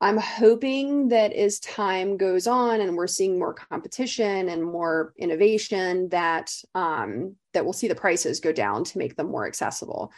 i'm 0.02 0.16
hoping 0.16 1.08
that 1.08 1.32
as 1.34 1.58
time 1.60 2.16
goes 2.16 2.46
on 2.46 2.80
and 2.80 2.96
we're 2.96 3.06
seeing 3.06 3.38
more 3.38 3.52
competition 3.52 4.48
and 4.48 4.64
more 4.64 5.12
innovation 5.18 6.08
that 6.08 6.50
um, 6.74 7.36
that 7.52 7.64
we'll 7.64 7.74
see 7.74 7.88
the 7.88 7.94
prices 7.94 8.40
go 8.40 8.52
down 8.52 8.84
to 8.84 8.98
make 8.98 9.16
them 9.16 9.30
more 9.30 9.46
accessible. 9.46 10.12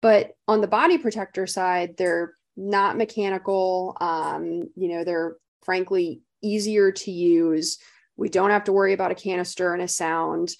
But 0.00 0.30
on 0.48 0.62
the 0.62 0.68
body 0.68 0.96
protector 0.96 1.46
side 1.46 1.96
they're 1.98 2.34
not 2.60 2.96
mechanical. 2.96 3.96
Um, 4.00 4.68
you 4.76 4.88
know, 4.88 5.02
they're 5.02 5.36
frankly 5.62 6.20
easier 6.42 6.92
to 6.92 7.10
use. 7.10 7.78
We 8.16 8.28
don't 8.28 8.50
have 8.50 8.64
to 8.64 8.72
worry 8.72 8.92
about 8.92 9.10
a 9.10 9.16
canister 9.16 9.72
and 9.72 9.82
a 9.82 9.88
sound, 9.88 10.50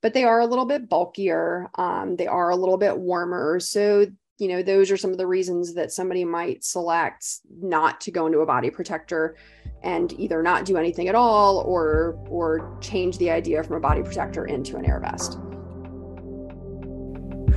but 0.00 0.14
they 0.14 0.24
are 0.24 0.40
a 0.40 0.46
little 0.46 0.64
bit 0.64 0.88
bulkier. 0.88 1.68
Um, 1.74 2.16
they 2.16 2.26
are 2.26 2.50
a 2.50 2.56
little 2.56 2.78
bit 2.78 2.96
warmer. 2.96 3.60
So, 3.60 4.06
you 4.38 4.48
know, 4.48 4.62
those 4.62 4.90
are 4.90 4.96
some 4.96 5.10
of 5.10 5.18
the 5.18 5.26
reasons 5.26 5.74
that 5.74 5.92
somebody 5.92 6.24
might 6.24 6.64
select 6.64 7.26
not 7.60 8.00
to 8.02 8.10
go 8.10 8.26
into 8.26 8.38
a 8.38 8.46
body 8.46 8.70
protector 8.70 9.36
and 9.82 10.18
either 10.18 10.42
not 10.42 10.64
do 10.64 10.78
anything 10.78 11.08
at 11.08 11.14
all 11.14 11.58
or 11.58 12.18
or 12.30 12.78
change 12.80 13.18
the 13.18 13.30
idea 13.30 13.62
from 13.62 13.76
a 13.76 13.80
body 13.80 14.02
protector 14.02 14.46
into 14.46 14.76
an 14.78 14.86
air 14.86 14.98
vest. 15.00 15.38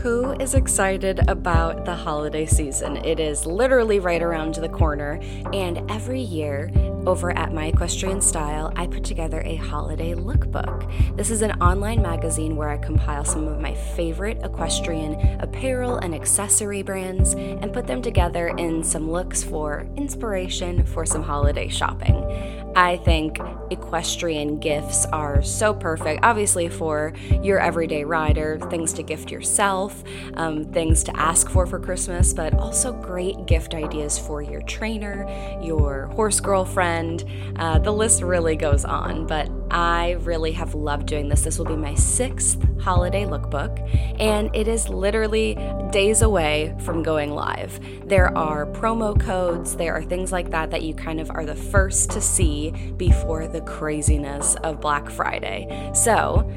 Who 0.04 0.34
is 0.34 0.54
excited 0.54 1.30
about 1.30 1.86
the 1.86 1.96
holiday 1.96 2.46
season? 2.46 2.98
It 2.98 3.22
is 3.22 3.46
literally 3.46 4.00
right 4.00 4.22
around 4.22 4.56
the 4.56 4.68
corner, 4.68 5.22
and 5.54 5.90
every 5.90 6.20
year 6.20 6.70
over 7.08 7.32
at 7.38 7.54
My 7.54 7.68
Equestrian 7.68 8.20
Style, 8.20 8.74
I 8.76 8.86
put 8.86 9.06
together 9.06 9.42
a 9.46 9.56
holiday 9.56 10.14
lookbook. 10.14 11.16
This 11.16 11.32
is 11.32 11.42
an 11.42 11.52
online 11.62 12.02
magazine 12.02 12.58
where 12.58 12.68
I 12.68 12.78
compile 12.80 13.24
some 13.24 13.48
of 13.48 13.62
my 13.62 13.76
favorite 13.76 14.40
equestrian 14.44 15.40
apparel 15.40 15.98
and 15.98 16.14
accessory 16.14 16.82
brands 16.82 17.34
and 17.34 17.72
put 17.72 17.88
them 17.88 18.02
together 18.02 18.50
in 18.50 18.84
some 18.84 19.10
looks 19.10 19.42
for 19.42 19.88
inspiration 19.96 20.86
for 20.86 21.06
some 21.06 21.24
holiday 21.24 21.70
shopping. 21.70 22.24
I 22.76 22.98
think 22.98 23.38
equestrian 23.70 24.60
gifts 24.60 25.06
are 25.08 25.44
so 25.44 25.76
perfect, 25.76 26.22
obviously, 26.24 26.70
for 26.70 27.14
your 27.44 27.60
everyday 27.60 28.04
rider, 28.04 28.60
things 28.72 28.94
to 28.94 29.04
gift 29.04 29.30
yourself, 29.30 29.93
um, 30.36 30.66
things 30.72 31.04
to 31.06 31.16
ask 31.18 31.50
for 31.50 31.66
for 31.66 31.80
Christmas, 31.80 32.34
but 32.34 32.54
also 32.54 32.94
great 32.94 33.46
gift 33.46 33.74
ideas 33.74 34.18
for 34.18 34.42
your 34.42 34.62
trainer, 34.64 35.28
your 35.62 36.08
horse 36.08 36.40
girlfriend. 36.40 37.26
Uh, 37.58 37.80
the 37.80 37.92
list 37.92 38.22
really 38.22 38.56
goes 38.56 38.86
on, 38.86 39.28
but 39.28 39.50
I 39.72 40.12
really 40.22 40.52
have 40.54 40.76
loved 40.76 41.08
doing 41.08 41.30
this. 41.30 41.42
This 41.42 41.58
will 41.58 41.66
be 41.66 41.76
my 41.76 41.96
sixth 41.96 42.62
holiday 42.80 43.26
lookbook, 43.26 43.80
and 44.20 44.54
it 44.56 44.68
is 44.68 44.90
literally 44.90 45.56
days 45.92 46.22
away 46.22 46.76
from 46.80 47.02
going 47.02 47.32
live. 47.32 47.80
There 48.08 48.36
are 48.38 48.66
promo 48.66 49.20
codes, 49.20 49.76
there 49.76 49.94
are 49.94 50.04
things 50.04 50.32
like 50.32 50.52
that 50.52 50.72
that 50.72 50.84
you 50.84 50.94
kind 50.94 51.20
of 51.20 51.32
are 51.32 51.46
the 51.46 51.56
first 51.56 52.12
to 52.12 52.22
see 52.22 52.72
before 52.98 53.48
the 53.48 53.62
craziness 53.62 54.56
of 54.64 54.82
Black 54.82 55.10
Friday. 55.10 55.92
So, 55.96 56.48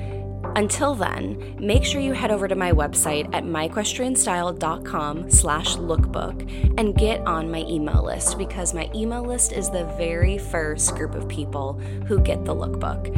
until 0.57 0.95
then, 0.95 1.57
make 1.59 1.85
sure 1.85 2.01
you 2.01 2.13
head 2.13 2.31
over 2.31 2.49
to 2.49 2.55
my 2.55 2.73
website 2.73 3.29
at 3.35 3.45
myequestrianstyle.com 3.45 5.31
slash 5.31 5.77
lookbook 5.77 6.79
and 6.79 6.97
get 6.97 7.21
on 7.27 7.51
my 7.51 7.65
email 7.69 8.03
list 8.03 8.39
because 8.39 8.73
my 8.73 8.91
email 8.95 9.23
list 9.23 9.53
is 9.53 9.69
the 9.69 9.85
very 9.99 10.39
first 10.39 10.95
group 10.95 11.15
of 11.15 11.29
people 11.29 11.75
who 12.07 12.21
get 12.21 12.45
the 12.45 12.55
lookbook. 12.55 13.13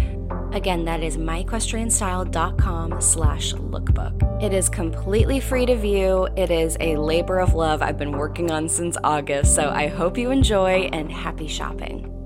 Again, 0.55 0.85
that 0.87 1.03
is 1.03 1.17
myequestrianstyle.com 1.17 3.01
slash 3.01 3.53
lookbook. 3.55 4.43
It 4.43 4.53
is 4.53 4.69
completely 4.69 5.41
free 5.41 5.67
to 5.67 5.77
view. 5.77 6.29
It 6.37 6.51
is 6.51 6.77
a 6.81 6.97
labor 6.97 7.39
of 7.39 7.55
love 7.55 7.83
I've 7.83 7.99
been 7.99 8.13
working 8.13 8.51
on 8.51 8.69
since 8.69 8.97
August, 9.05 9.55
so 9.55 9.69
I 9.69 9.89
hope 9.89 10.19
you 10.19 10.31
enjoy 10.31 10.89
and 10.93 11.13
happy 11.13 11.47
shopping. 11.47 12.18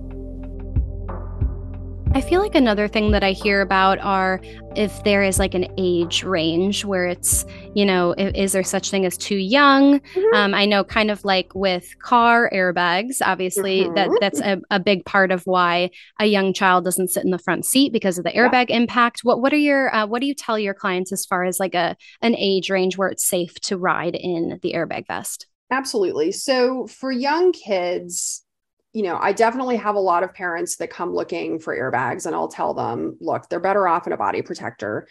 I 2.15 2.21
feel 2.21 2.43
like 2.43 2.55
another 2.55 2.89
thing 2.89 3.13
that 3.13 3.25
I 3.25 3.33
hear 3.33 3.63
about 3.63 3.99
are 4.01 4.39
if 4.77 5.03
there 5.03 5.23
is 5.23 5.39
like 5.39 5.55
an 5.55 5.73
age 5.79 6.25
range 6.25 6.85
where 6.85 7.07
it's, 7.07 7.47
you 7.75 7.87
know, 7.87 8.13
is, 8.13 8.33
is 8.35 8.53
there 8.53 8.63
such 8.63 8.91
thing 8.91 9.07
as 9.07 9.17
too 9.17 9.37
young? 9.37 9.99
Mm-hmm. 10.01 10.35
Um, 10.35 10.55
I 10.55 10.67
know 10.67 10.85
kind 10.85 11.11
of 11.11 11.25
like 11.25 11.55
with 11.55 11.99
car 12.01 12.51
airbags, 12.53 13.23
obviously 13.25 13.85
mm-hmm. 13.85 13.95
that 13.95 14.11
that's 14.21 14.41
a, 14.43 14.61
a, 14.71 14.79
big 14.79 15.07
part 15.07 15.31
of 15.31 15.47
why 15.47 15.89
a 16.21 16.27
young 16.27 16.53
child 16.53 16.85
doesn't 16.85 17.09
sit 17.09 17.25
in 17.25 17.31
the 17.31 17.39
front 17.39 17.65
seat 17.65 17.95
because 17.95 18.19
of 18.19 18.25
the 18.25 18.33
airbag 18.33 18.69
yeah. 18.69 18.77
impact. 18.77 19.21
What 19.23 19.41
what 19.41 19.55
are 19.55 19.57
your 19.57 19.95
uh, 19.95 20.07
what 20.07 20.21
do 20.21 20.27
you 20.27 20.35
tell 20.35 20.59
your 20.59 20.75
clients 20.75 21.13
as 21.13 21.25
far 21.25 21.45
as 21.45 21.59
like 21.59 21.75
a 21.75 21.97
an 22.21 22.37
age 22.37 22.69
range 22.69 22.99
where 22.99 23.09
it's 23.09 23.27
safe 23.27 23.55
to 23.63 23.79
ride 23.79 24.17
in 24.17 24.59
the 24.61 24.75
airbag 24.75 25.07
vest? 25.07 25.47
Absolutely. 25.71 26.33
So 26.33 26.87
for 26.89 27.11
young 27.11 27.53
kids, 27.53 28.42
you 28.93 29.03
know, 29.03 29.19
I 29.21 29.33
definitely 29.33 29.77
have 29.77 29.95
a 29.95 30.01
lot 30.01 30.23
of 30.23 30.35
parents 30.35 30.77
that 30.77 30.91
come 30.91 31.15
looking 31.15 31.59
for 31.59 31.77
airbags, 31.77 32.27
and 32.27 32.35
I'll 32.35 32.49
tell 32.49 32.75
them, 32.75 33.17
look, 33.21 33.49
they're 33.49 33.61
better 33.61 33.89
off 33.89 34.07
in 34.07 34.13
a 34.13 34.19
body 34.19 34.43
protector. 34.43 35.09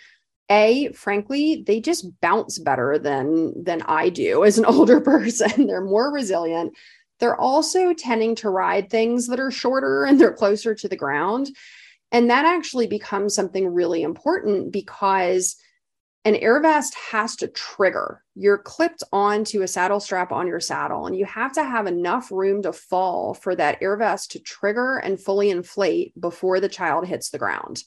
A, 0.49 0.91
frankly, 0.91 1.63
they 1.65 1.79
just 1.79 2.05
bounce 2.21 2.59
better 2.59 2.99
than 2.99 3.63
than 3.63 3.81
I 3.83 4.09
do 4.09 4.43
as 4.45 4.57
an 4.57 4.65
older 4.65 5.01
person. 5.01 5.67
they're 5.67 5.81
more 5.81 6.11
resilient. 6.13 6.73
They're 7.19 7.39
also 7.39 7.93
tending 7.93 8.35
to 8.35 8.49
ride 8.49 8.89
things 8.89 9.27
that 9.27 9.39
are 9.39 9.51
shorter 9.51 10.05
and 10.05 10.19
they're 10.19 10.33
closer 10.33 10.73
to 10.75 10.87
the 10.87 10.95
ground. 10.97 11.49
And 12.11 12.29
that 12.29 12.45
actually 12.45 12.87
becomes 12.87 13.33
something 13.33 13.67
really 13.67 14.01
important 14.01 14.71
because 14.71 15.55
an 16.23 16.35
air 16.35 16.61
vest 16.61 16.93
has 16.95 17.35
to 17.37 17.47
trigger. 17.47 18.23
You're 18.35 18.59
clipped 18.59 19.03
onto 19.11 19.63
a 19.63 19.67
saddle 19.67 19.99
strap 19.99 20.31
on 20.31 20.47
your 20.47 20.59
saddle, 20.59 21.07
and 21.07 21.17
you 21.17 21.25
have 21.25 21.53
to 21.53 21.63
have 21.63 21.87
enough 21.87 22.31
room 22.31 22.61
to 22.61 22.73
fall 22.73 23.33
for 23.33 23.55
that 23.55 23.79
air 23.81 23.97
vest 23.97 24.31
to 24.31 24.39
trigger 24.39 24.97
and 24.97 25.19
fully 25.19 25.49
inflate 25.49 26.19
before 26.19 26.59
the 26.59 26.69
child 26.69 27.07
hits 27.07 27.29
the 27.29 27.39
ground. 27.39 27.83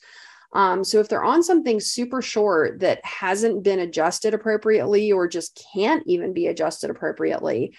Um, 0.53 0.85
so 0.85 1.00
if 1.00 1.09
they're 1.09 1.25
on 1.25 1.43
something 1.43 1.81
super 1.81 2.23
short 2.23 2.81
that 2.81 3.05
hasn't 3.05 3.62
been 3.62 3.81
adjusted 3.81 4.35
appropriately 4.35 5.11
or 5.11 5.26
just 5.29 5.64
can't 5.73 6.05
even 6.07 6.33
be 6.33 6.47
adjusted 6.47 6.91
appropriately, 6.91 7.75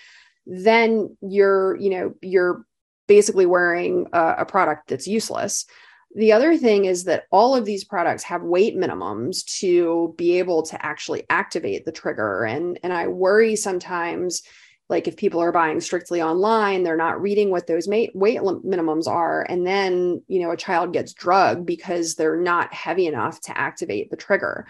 then 0.46 1.18
you're, 1.22 1.78
you 1.78 1.90
know, 1.90 2.14
you're 2.22 2.66
basically 3.08 3.46
wearing 3.46 4.08
a, 4.14 4.36
a 4.40 4.46
product 4.46 4.90
that's 4.90 5.08
useless. 5.08 5.66
The 6.16 6.32
other 6.32 6.58
thing 6.58 6.86
is 6.86 7.04
that 7.04 7.26
all 7.30 7.56
of 7.56 7.66
these 7.66 7.84
products 7.84 8.24
have 8.24 8.42
weight 8.42 8.78
minimums 8.78 9.44
to 9.60 10.16
be 10.18 10.40
able 10.40 10.64
to 10.64 10.86
actually 10.86 11.26
activate 11.30 11.84
the 11.84 11.92
trigger. 11.92 12.46
And, 12.46 12.80
and 12.84 12.94
I 12.94 13.08
worry 13.08 13.58
sometimes, 13.58 14.42
like 14.88 15.10
if 15.10 15.18
people 15.18 15.42
are 15.42 15.52
buying 15.52 15.82
strictly 15.82 16.22
online, 16.22 16.84
they're 16.84 16.96
not 16.96 17.22
reading 17.22 17.50
what 17.50 17.68
those 17.68 17.88
weight 17.88 18.14
minimums 18.16 19.08
are. 19.08 19.46
And 19.50 19.68
then, 19.68 20.24
you 20.30 20.42
know, 20.42 20.52
a 20.52 20.58
child 20.58 20.94
gets 20.94 21.12
drugged 21.14 21.66
because 21.66 22.16
they're 22.16 22.40
not 22.40 22.74
heavy 22.74 23.08
enough 23.08 23.42
to 23.42 23.58
activate 23.58 24.10
the 24.10 24.16
trigger. 24.16 24.68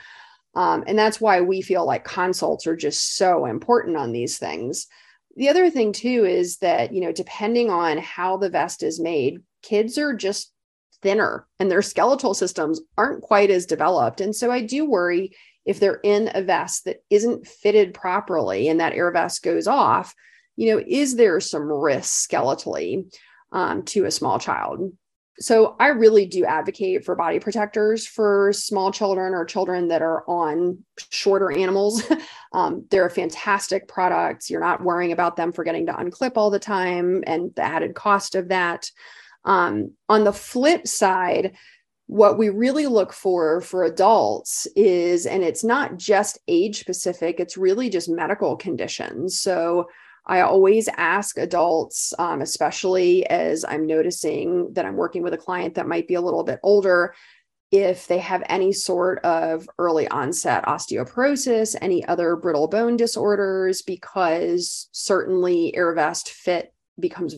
Um, 0.56 0.84
and 0.88 0.98
that's 0.98 1.22
why 1.22 1.42
we 1.42 1.62
feel 1.62 1.86
like 1.86 2.06
consults 2.06 2.66
are 2.66 2.78
just 2.78 3.18
so 3.18 3.46
important 3.46 3.98
on 3.98 4.14
these 4.14 4.40
things. 4.40 4.88
The 5.36 5.50
other 5.50 5.70
thing, 5.70 5.92
too, 5.92 6.26
is 6.26 6.58
that, 6.60 6.92
you 6.92 7.02
know, 7.02 7.12
depending 7.12 7.70
on 7.70 8.00
how 8.00 8.38
the 8.38 8.50
vest 8.50 8.82
is 8.82 9.00
made, 9.00 9.44
kids 9.62 9.98
are 10.00 10.14
just 10.14 10.54
thinner 11.06 11.46
and 11.60 11.70
their 11.70 11.84
skeletal 11.84 12.34
systems 12.34 12.82
aren't 12.98 13.22
quite 13.22 13.52
as 13.52 13.68
developed. 13.68 14.22
And 14.22 14.36
so 14.36 14.50
I 14.50 14.62
do 14.62 14.90
worry 14.90 15.36
if 15.64 15.80
they're 15.80 16.00
in 16.04 16.32
a 16.34 16.42
vest 16.42 16.86
that 16.86 17.04
isn't 17.12 17.46
fitted 17.46 17.94
properly 17.94 18.70
and 18.70 18.80
that 18.80 18.94
air 18.94 19.12
vest 19.12 19.44
goes 19.44 19.68
off, 19.68 20.16
you 20.56 20.72
know, 20.72 20.84
is 20.88 21.16
there 21.16 21.40
some 21.40 21.72
risk 21.72 22.28
skeletally 22.28 23.06
um, 23.52 23.84
to 23.84 24.06
a 24.06 24.12
small 24.12 24.40
child? 24.40 24.94
So 25.38 25.76
I 25.80 25.90
really 25.90 26.26
do 26.26 26.44
advocate 26.44 27.06
for 27.06 27.14
body 27.14 27.40
protectors 27.40 28.08
for 28.08 28.52
small 28.52 28.92
children 28.92 29.36
or 29.36 29.46
children 29.46 29.90
that 29.90 30.02
are 30.02 30.28
on 30.28 30.80
shorter 31.12 31.52
animals. 31.52 32.02
um, 32.54 32.88
they're 32.90 33.06
a 33.06 33.12
fantastic 33.12 33.88
product. 33.88 34.50
You're 34.50 34.60
not 34.60 34.84
worrying 34.84 35.12
about 35.12 35.36
them 35.36 35.52
forgetting 35.52 35.86
to 35.86 35.94
unclip 35.94 36.32
all 36.36 36.50
the 36.50 36.58
time 36.58 37.24
and 37.28 37.54
the 37.54 37.62
added 37.62 37.94
cost 37.94 38.34
of 38.34 38.48
that. 38.48 38.90
Um, 39.46 39.92
on 40.10 40.24
the 40.24 40.34
flip 40.34 40.88
side, 40.88 41.56
what 42.08 42.38
we 42.38 42.50
really 42.50 42.88
look 42.88 43.14
for 43.14 43.62
for 43.62 43.84
adults 43.84 44.68
is, 44.76 45.26
and 45.26 45.44
it's 45.44 45.64
not 45.64 45.98
just 45.98 46.38
age 46.48 46.80
specific, 46.80 47.40
it's 47.40 47.58
really 47.58 47.90
just 47.90 48.10
medical 48.10 48.56
conditions. 48.56 49.40
So 49.40 49.88
I 50.28 50.42
always 50.42 50.88
ask 50.98 51.38
adults, 51.38 52.14
um, 52.18 52.42
especially 52.42 53.26
as 53.28 53.64
I'm 53.68 53.86
noticing 53.86 54.74
that 54.74 54.86
I'm 54.86 54.96
working 54.96 55.24
with 55.24 55.34
a 55.34 55.38
client 55.38 55.76
that 55.76 55.88
might 55.88 56.08
be 56.08 56.16
a 56.16 56.22
little 56.22 56.44
bit 56.44 56.60
older, 56.64 57.14
if 57.72 58.08
they 58.08 58.20
have 58.20 58.44
any 58.48 58.72
sort 58.72 59.24
of 59.26 59.68
early 59.78 60.08
onset 60.08 60.64
osteoporosis, 60.66 61.76
any 61.82 62.06
other 62.06 62.36
brittle 62.36 62.68
bone 62.68 62.98
disorders, 62.98 63.82
because 63.82 64.88
certainly 64.92 65.74
AirVest 65.78 66.30
fit 66.30 66.74
becomes 67.00 67.36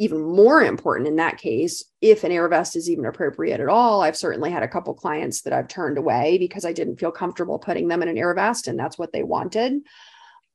even 0.00 0.20
more 0.20 0.62
important 0.62 1.06
in 1.06 1.16
that 1.16 1.38
case 1.38 1.84
if 2.00 2.24
an 2.24 2.32
air 2.32 2.48
vest 2.48 2.74
is 2.74 2.90
even 2.90 3.04
appropriate 3.04 3.60
at 3.60 3.68
all 3.68 4.02
i've 4.02 4.16
certainly 4.16 4.50
had 4.50 4.62
a 4.62 4.68
couple 4.68 4.92
clients 4.94 5.42
that 5.42 5.52
i've 5.52 5.68
turned 5.68 5.98
away 5.98 6.38
because 6.38 6.64
i 6.64 6.72
didn't 6.72 6.98
feel 6.98 7.12
comfortable 7.12 7.58
putting 7.58 7.86
them 7.86 8.02
in 8.02 8.08
an 8.08 8.18
air 8.18 8.34
vest 8.34 8.66
and 8.66 8.78
that's 8.78 8.98
what 8.98 9.12
they 9.12 9.22
wanted. 9.22 9.82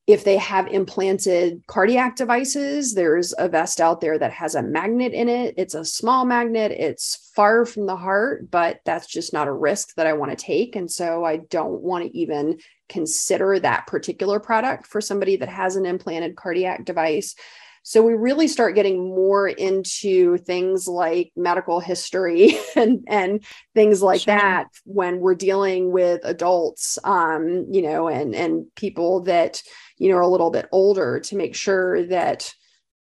If 0.08 0.24
they 0.24 0.38
have 0.38 0.68
implanted 0.68 1.64
cardiac 1.66 2.16
devices 2.16 2.94
there's 2.94 3.34
a 3.38 3.50
vest 3.50 3.82
out 3.82 4.02
there 4.02 4.20
that 4.20 4.32
has 4.34 4.54
a 4.54 4.62
magnet 4.62 5.14
in 5.14 5.28
it. 5.30 5.56
It's 5.58 5.74
a 5.74 5.84
small 5.84 6.26
magnet. 6.26 6.72
It's 6.72 7.32
far 7.36 7.66
from 7.66 7.88
the 7.88 7.96
heart 7.96 8.52
but 8.52 8.82
that's 8.86 9.08
just 9.08 9.34
not 9.34 9.48
a 9.48 9.52
risk 9.52 9.96
that 9.96 10.08
i 10.08 10.14
want 10.14 10.32
to 10.32 10.44
take. 10.44 10.76
And 10.76 10.90
so 10.90 11.26
i 11.26 11.38
don't 11.38 11.82
want 11.82 12.04
to 12.04 12.18
even 12.18 12.60
consider 12.88 13.60
that 13.60 13.88
particular 13.88 14.40
product 14.40 14.86
for 14.86 15.02
somebody 15.02 15.38
that 15.38 15.50
has 15.50 15.76
an 15.76 15.88
implanted 15.88 16.36
cardiac 16.36 16.86
device 16.86 17.36
so 17.88 18.02
we 18.02 18.16
really 18.16 18.48
start 18.48 18.74
getting 18.74 19.14
more 19.14 19.48
into 19.48 20.40
things 20.40 20.88
like 20.88 21.32
medical 21.36 21.80
history 21.80 22.58
and, 22.76 23.06
and 23.08 23.46
things 23.76 24.02
like 24.02 24.22
sure. 24.22 24.36
that 24.36 24.70
when 24.86 25.20
we're 25.20 25.36
dealing 25.36 25.92
with 25.92 26.22
adults, 26.24 26.98
um, 27.04 27.68
you 27.70 27.84
know, 27.84 28.08
and, 28.08 28.34
and 28.34 28.66
people 28.76 29.22
that, 29.26 29.62
you 30.00 30.10
know, 30.10 30.16
are 30.16 30.22
a 30.22 30.28
little 30.28 30.50
bit 30.50 30.68
older 30.72 31.20
to 31.20 31.36
make 31.36 31.54
sure 31.54 32.08
that, 32.08 32.52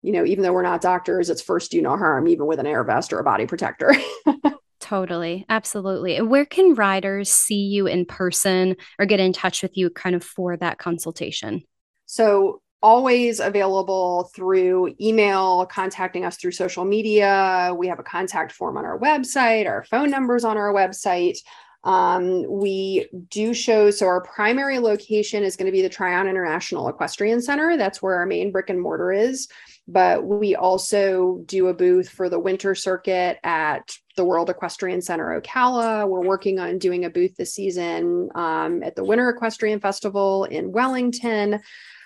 you 0.00 0.12
know, 0.12 0.24
even 0.24 0.42
though 0.42 0.54
we're 0.54 0.62
not 0.62 0.80
doctors, 0.80 1.28
it's 1.28 1.42
first 1.42 1.70
do 1.70 1.82
no 1.82 1.98
harm, 1.98 2.26
even 2.26 2.46
with 2.46 2.58
an 2.58 2.66
air 2.66 2.82
vest 2.82 3.12
or 3.12 3.18
a 3.18 3.24
body 3.24 3.44
protector. 3.44 3.94
Totally. 4.80 5.44
Absolutely. 5.50 6.22
Where 6.22 6.46
can 6.46 6.74
riders 6.74 7.30
see 7.30 7.66
you 7.66 7.86
in 7.86 8.06
person 8.06 8.76
or 8.98 9.04
get 9.04 9.20
in 9.20 9.34
touch 9.34 9.60
with 9.60 9.76
you 9.76 9.90
kind 9.90 10.16
of 10.16 10.24
for 10.24 10.56
that 10.56 10.78
consultation? 10.78 11.64
So 12.06 12.62
always 12.82 13.40
available 13.40 14.30
through 14.34 14.94
email, 15.00 15.66
contacting 15.66 16.24
us 16.24 16.36
through 16.36 16.52
social 16.52 16.84
media. 16.84 17.74
We 17.76 17.88
have 17.88 17.98
a 17.98 18.04
contact 18.04 18.52
form 18.52 18.76
on 18.76 18.84
our 18.84 18.98
website, 18.98 19.66
our 19.66 19.84
phone 19.84 20.10
numbers 20.10 20.44
on 20.44 20.56
our 20.56 20.72
website. 20.72 21.38
Um, 21.82 22.44
we 22.46 23.08
do 23.28 23.54
shows. 23.54 23.98
So 23.98 24.06
our 24.06 24.20
primary 24.22 24.78
location 24.78 25.42
is 25.42 25.56
going 25.56 25.66
to 25.66 25.72
be 25.72 25.82
the 25.82 25.88
Tryon 25.88 26.28
International 26.28 26.88
Equestrian 26.88 27.40
Center. 27.40 27.76
That's 27.76 28.02
where 28.02 28.16
our 28.16 28.26
main 28.26 28.52
brick 28.52 28.68
and 28.68 28.80
mortar 28.80 29.12
is. 29.12 29.48
But 29.88 30.24
we 30.24 30.54
also 30.54 31.42
do 31.46 31.68
a 31.68 31.74
booth 31.74 32.08
for 32.08 32.28
the 32.28 32.38
winter 32.38 32.74
circuit 32.74 33.38
at 33.42 33.90
the 34.16 34.24
World 34.24 34.50
Equestrian 34.50 35.00
Center 35.00 35.40
Ocala. 35.40 36.06
We're 36.06 36.20
working 36.20 36.58
on 36.60 36.78
doing 36.78 37.06
a 37.06 37.10
booth 37.10 37.34
this 37.36 37.54
season 37.54 38.28
um, 38.34 38.82
at 38.82 38.94
the 38.94 39.04
Winter 39.04 39.30
Equestrian 39.30 39.80
Festival 39.80 40.44
in 40.44 40.70
Wellington. 40.70 41.60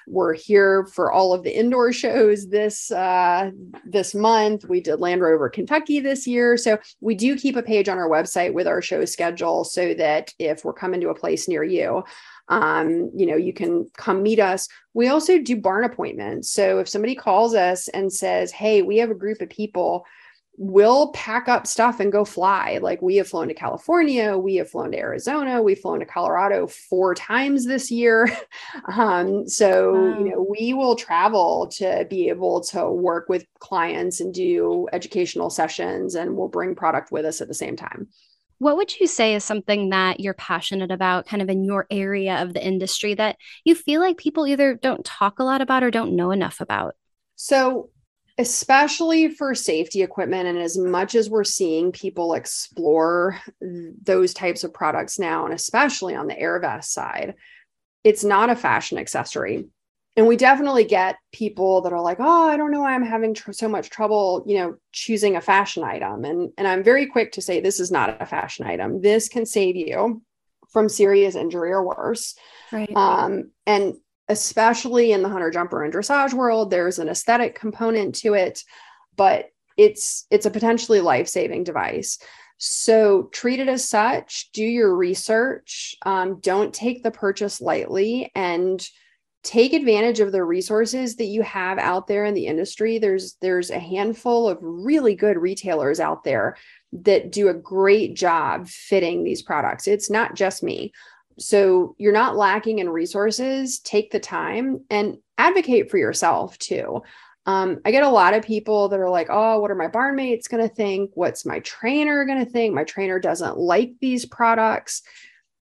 We're 0.07 0.35
here 0.35 0.87
for 0.87 1.11
all 1.11 1.33
of 1.33 1.43
the 1.43 1.57
indoor 1.57 1.93
shows 1.93 2.49
this 2.49 2.91
uh, 2.91 3.51
this 3.85 4.15
month. 4.15 4.69
We 4.69 4.81
did 4.81 5.01
Land 5.01 5.23
Rover 5.23 5.49
Kentucky 5.49 6.01
this 6.01 6.27
year, 6.27 6.57
so 6.57 6.79
we 7.01 7.15
do 7.15 7.37
keep 7.37 7.57
a 7.57 7.63
page 7.63 7.89
on 7.89 7.99
our 7.99 8.09
website 8.09 8.53
with 8.53 8.67
our 8.67 8.83
show 8.83 9.05
schedule, 9.05 9.65
so 9.65 9.95
that 9.95 10.33
if 10.39 10.65
we're 10.65 10.73
coming 10.73 11.01
to 11.01 11.09
a 11.09 11.15
place 11.15 11.49
near 11.49 11.65
you, 11.65 12.05
um, 12.49 13.11
you 13.15 13.27
know, 13.27 13.37
you 13.37 13.53
can 13.53 13.91
come 13.97 14.23
meet 14.23 14.41
us. 14.41 14.69
We 14.93 15.09
also 15.09 15.39
do 15.39 15.61
barn 15.61 15.85
appointments. 15.85 16.51
So 16.51 16.79
if 16.79 16.89
somebody 16.89 17.15
calls 17.15 17.55
us 17.55 17.89
and 17.89 18.13
says, 18.13 18.53
"Hey, 18.53 18.83
we 18.83 18.99
have 18.99 19.11
a 19.11 19.15
group 19.15 19.41
of 19.41 19.49
people." 19.49 20.05
We'll 20.57 21.11
pack 21.13 21.49
up 21.49 21.67
stuff 21.67 22.01
and 22.01 22.13
go 22.13 22.25
fly. 22.25 22.79
Like 22.81 23.03
we 23.03 23.17
have 23.17 23.29
flown 23.29 23.49
to 23.49 23.55
California, 23.55 24.39
we 24.39 24.57
have 24.57 24.71
flown 24.71 24.93
to 24.93 24.99
Arizona, 24.99 25.61
we've 25.61 25.79
flown 25.79 26.01
to 26.01 26.07
Colorado 26.07 26.67
four 26.67 27.15
times 27.15 27.67
this 27.67 27.91
year. 27.91 28.29
Um, 28.97 29.49
so, 29.49 29.93
wow. 29.93 30.19
you 30.19 30.31
know, 30.31 30.47
we 30.49 30.75
will 30.75 30.97
travel 30.97 31.69
to 31.77 32.07
be 32.11 32.29
able 32.29 32.61
to 32.65 32.89
work 32.89 33.29
with 33.29 33.47
clients 33.59 34.21
and 34.21 34.35
do 34.35 34.89
educational 34.93 35.49
sessions, 35.49 36.15
and 36.15 36.37
we'll 36.37 36.49
bring 36.49 36.75
product 36.75 37.13
with 37.13 37.25
us 37.25 37.41
at 37.41 37.49
the 37.49 37.55
same 37.55 37.77
time. 37.77 38.09
what 38.59 38.77
would 38.77 38.99
you 38.99 39.07
say 39.07 39.35
is 39.35 39.45
something 39.45 39.91
that 39.91 40.21
you're 40.21 40.35
passionate 40.35 40.91
about, 40.91 41.27
kind 41.27 41.43
of 41.43 41.49
in 41.49 41.65
your 41.65 41.87
area 41.91 42.43
of 42.43 42.53
the 42.53 42.65
industry, 42.65 43.15
that 43.15 43.37
you 43.65 43.75
feel 43.75 44.01
like 44.01 44.17
people 44.17 44.47
either 44.47 44.75
don't 44.75 45.05
talk 45.05 45.39
a 45.39 45.45
lot 45.45 45.61
about 45.61 45.83
or 45.83 45.91
don't 45.91 46.17
know 46.17 46.31
enough 46.31 46.61
about? 46.61 46.95
So, 47.37 47.91
especially 48.39 49.29
for 49.29 49.55
safety 49.55 50.03
equipment, 50.03 50.49
and 50.49 50.59
as 50.59 50.77
much 50.77 51.15
as 51.15 51.31
we're 51.31 51.45
seeing 51.45 51.93
people 51.93 52.35
explore 52.35 53.41
those 53.61 54.35
types 54.35 54.65
of 54.65 54.75
products 54.75 55.19
now, 55.19 55.45
and 55.45 55.55
especially 55.55 56.15
on 56.15 56.27
the 56.27 56.39
air 56.39 56.59
vest 56.59 56.93
side, 56.93 57.35
it's 58.03 58.25
not 58.25 58.51
a 58.51 58.57
fashion 58.57 58.99
accessory. 58.99 59.67
And 60.17 60.29
we 60.29 60.37
definitely 60.37 60.85
get 60.85 61.17
people 61.33 61.81
that 61.83 61.93
are 61.93 62.01
like 62.01 62.19
oh 62.21 62.49
i 62.49 62.57
don't 62.57 62.71
know 62.71 62.83
why 62.83 62.95
i'm 62.95 63.05
having 63.05 63.35
tr- 63.35 63.51
so 63.51 63.69
much 63.69 63.91
trouble 63.91 64.45
you 64.47 64.59
know 64.59 64.77
choosing 64.93 65.35
a 65.35 65.41
fashion 65.41 65.83
item. 65.83 66.25
And 66.25 66.53
and 66.57 66.69
i'm 66.69 66.85
very 66.85 67.07
quick 67.07 67.33
to 67.33 67.43
say 67.43 67.61
this 67.61 67.81
is 67.81 67.91
not 67.91 68.23
a 68.23 68.27
fashion 68.27 68.67
item. 68.67 69.01
This 69.01 69.29
can 69.29 69.45
save 69.45 69.75
you 69.75 70.23
from 70.71 70.89
serious 70.89 71.35
injury 71.35 71.73
or 71.73 71.85
worse. 71.85 72.37
Right. 72.71 72.95
Um 72.95 73.51
and 73.67 73.95
especially 74.29 75.13
in 75.13 75.23
the 75.23 75.29
hunter 75.29 75.51
jumper 75.51 75.83
and 75.83 75.93
dressage 75.93 76.33
world 76.33 76.71
there's 76.71 76.99
an 76.99 77.09
aesthetic 77.09 77.55
component 77.55 78.15
to 78.15 78.35
it 78.35 78.63
but 79.17 79.51
it's 79.77 80.27
it's 80.31 80.47
a 80.47 80.51
potentially 80.51 81.01
life-saving 81.01 81.65
device. 81.65 82.19
So 82.57 83.25
treat 83.33 83.61
it 83.61 83.69
as 83.69 83.89
such 83.89 84.51
do 84.53 84.63
your 84.63 84.95
research 84.95 85.97
um, 86.07 86.41
don't 86.41 86.73
take 86.73 87.03
the 87.03 87.11
purchase 87.11 87.61
lightly 87.61 88.31
and 88.35 88.87
take 89.43 89.75
advantage 89.75 90.21
of 90.21 90.33
the 90.33 90.43
resources 90.43 91.17
that 91.17 91.27
you 91.27 91.43
have 91.43 91.79
out 91.79 92.07
there 92.07 92.25
in 92.25 92.33
the 92.35 92.47
industry. 92.47 92.99
There's 92.99 93.37
there's 93.41 93.71
a 93.71 93.79
handful 93.79 94.49
of 94.49 94.59
really 94.61 95.15
good 95.15 95.37
retailers 95.37 96.01
out 96.01 96.25
there 96.25 96.57
that 96.93 97.33
do 97.33 97.49
a 97.49 97.55
great 97.55 98.15
job 98.15 98.69
fitting 98.69 99.25
these 99.25 99.43
products. 99.43 99.89
It's 99.89 100.09
not 100.09 100.35
just 100.35 100.63
me 100.63 100.93
so 101.39 101.95
you're 101.99 102.13
not 102.13 102.37
lacking 102.37 102.79
in 102.79 102.89
resources 102.89 103.79
take 103.81 104.11
the 104.11 104.21
time 104.21 104.81
and 104.91 105.19
advocate 105.39 105.91
for 105.91 105.99
yourself 105.99 106.59
too 106.59 107.03
um, 107.47 107.81
i 107.85 107.91
get 107.91 108.03
a 108.03 108.09
lot 108.09 108.35
of 108.35 108.45
people 108.45 108.89
that 108.89 109.01
are 109.01 109.11
like 109.11 109.29
oh 109.31 109.61
what 109.61 109.71
are 109.71 109.77
my 109.77 109.89
barn 109.89 110.17
mates 110.17 110.49
going 110.49 110.67
to 110.67 110.75
think 110.75 111.11
what's 111.15 111.45
my 111.45 111.61
trainer 111.61 112.25
going 112.25 112.45
to 112.45 112.51
think 112.51 112.75
my 112.75 112.85
trainer 112.85 113.19
doesn't 113.19 113.59
like 113.59 113.93
these 114.01 114.25
products 114.27 115.03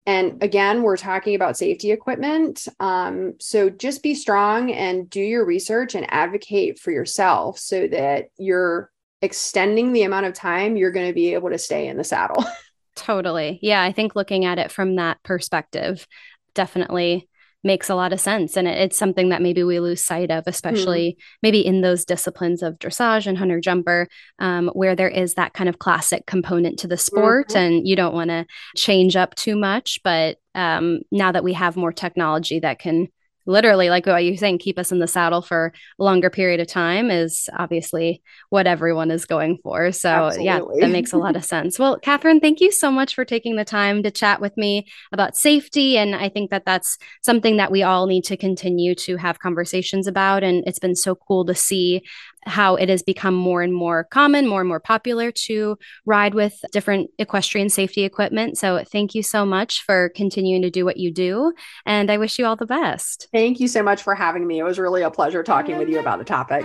and 0.06 0.40
again, 0.40 0.84
we're 0.84 0.96
talking 0.96 1.34
about 1.34 1.56
safety 1.58 1.90
equipment. 1.90 2.68
Um, 2.78 3.34
so 3.40 3.68
just 3.68 4.04
be 4.04 4.14
strong 4.14 4.70
and 4.70 5.10
do 5.10 5.20
your 5.20 5.44
research 5.44 5.96
and 5.96 6.06
advocate 6.08 6.78
for 6.78 6.92
yourself 6.92 7.58
so 7.58 7.88
that 7.88 8.28
you're 8.38 8.92
extending 9.20 9.92
the 9.92 10.04
amount 10.04 10.26
of 10.26 10.34
time 10.34 10.76
you're 10.76 10.92
going 10.92 11.08
to 11.08 11.14
be 11.14 11.34
able 11.34 11.50
to 11.50 11.58
stay 11.58 11.88
in 11.88 11.96
the 11.96 12.04
saddle. 12.04 12.44
totally. 12.96 13.58
Yeah. 13.62 13.82
I 13.82 13.92
think 13.92 14.16
looking 14.16 14.44
at 14.44 14.58
it 14.58 14.72
from 14.72 14.96
that 14.96 15.22
perspective 15.22 16.06
definitely 16.54 17.28
makes 17.66 17.90
a 17.90 17.94
lot 17.94 18.12
of 18.12 18.20
sense. 18.20 18.56
And 18.56 18.68
it's 18.68 18.96
something 18.96 19.30
that 19.30 19.42
maybe 19.42 19.64
we 19.64 19.80
lose 19.80 20.02
sight 20.02 20.30
of, 20.30 20.44
especially 20.46 21.16
mm. 21.18 21.22
maybe 21.42 21.66
in 21.66 21.80
those 21.80 22.04
disciplines 22.04 22.62
of 22.62 22.78
dressage 22.78 23.26
and 23.26 23.36
hunter 23.36 23.60
jumper, 23.60 24.08
um, 24.38 24.68
where 24.72 24.94
there 24.94 25.08
is 25.08 25.34
that 25.34 25.52
kind 25.52 25.68
of 25.68 25.78
classic 25.78 26.26
component 26.26 26.78
to 26.78 26.86
the 26.86 26.96
sport 26.96 27.48
mm-hmm. 27.48 27.58
and 27.58 27.88
you 27.88 27.96
don't 27.96 28.14
want 28.14 28.30
to 28.30 28.46
change 28.76 29.16
up 29.16 29.34
too 29.34 29.56
much. 29.56 30.00
But 30.04 30.38
um, 30.54 31.00
now 31.10 31.32
that 31.32 31.44
we 31.44 31.54
have 31.54 31.76
more 31.76 31.92
technology 31.92 32.60
that 32.60 32.78
can 32.78 33.08
literally 33.46 33.88
like 33.90 34.06
what 34.06 34.24
you're 34.24 34.36
saying 34.36 34.58
keep 34.58 34.78
us 34.78 34.92
in 34.92 34.98
the 34.98 35.06
saddle 35.06 35.42
for 35.42 35.72
a 35.98 36.04
longer 36.04 36.30
period 36.30 36.60
of 36.60 36.66
time 36.66 37.10
is 37.10 37.48
obviously 37.58 38.22
what 38.50 38.66
everyone 38.66 39.10
is 39.10 39.24
going 39.24 39.58
for 39.62 39.92
so 39.92 40.08
Absolutely. 40.08 40.44
yeah 40.44 40.60
that 40.80 40.90
makes 40.90 41.12
a 41.12 41.18
lot 41.18 41.36
of 41.36 41.44
sense 41.54 41.78
well 41.78 41.98
catherine 41.98 42.40
thank 42.40 42.60
you 42.60 42.70
so 42.70 42.90
much 42.90 43.14
for 43.14 43.24
taking 43.24 43.56
the 43.56 43.64
time 43.64 44.02
to 44.02 44.10
chat 44.10 44.40
with 44.40 44.56
me 44.56 44.86
about 45.12 45.36
safety 45.36 45.96
and 45.96 46.14
i 46.14 46.28
think 46.28 46.50
that 46.50 46.64
that's 46.64 46.98
something 47.22 47.56
that 47.56 47.70
we 47.70 47.82
all 47.82 48.06
need 48.06 48.24
to 48.24 48.36
continue 48.36 48.94
to 48.94 49.16
have 49.16 49.38
conversations 49.38 50.06
about 50.06 50.42
and 50.42 50.64
it's 50.66 50.78
been 50.78 50.96
so 50.96 51.14
cool 51.14 51.44
to 51.44 51.54
see 51.54 52.02
how 52.46 52.76
it 52.76 52.88
has 52.88 53.02
become 53.02 53.34
more 53.34 53.62
and 53.62 53.74
more 53.74 54.04
common, 54.04 54.46
more 54.46 54.60
and 54.60 54.68
more 54.68 54.80
popular 54.80 55.30
to 55.32 55.76
ride 56.04 56.34
with 56.34 56.54
different 56.72 57.10
equestrian 57.18 57.68
safety 57.68 58.04
equipment. 58.04 58.58
So, 58.58 58.84
thank 58.84 59.14
you 59.14 59.22
so 59.22 59.44
much 59.44 59.82
for 59.82 60.10
continuing 60.10 60.62
to 60.62 60.70
do 60.70 60.84
what 60.84 60.96
you 60.96 61.12
do. 61.12 61.52
And 61.84 62.10
I 62.10 62.18
wish 62.18 62.38
you 62.38 62.46
all 62.46 62.56
the 62.56 62.66
best. 62.66 63.28
Thank 63.32 63.60
you 63.60 63.68
so 63.68 63.82
much 63.82 64.02
for 64.02 64.14
having 64.14 64.46
me. 64.46 64.58
It 64.58 64.64
was 64.64 64.78
really 64.78 65.02
a 65.02 65.10
pleasure 65.10 65.42
talking 65.42 65.78
with 65.78 65.88
you 65.88 65.98
about 65.98 66.18
the 66.18 66.24
topic. 66.24 66.64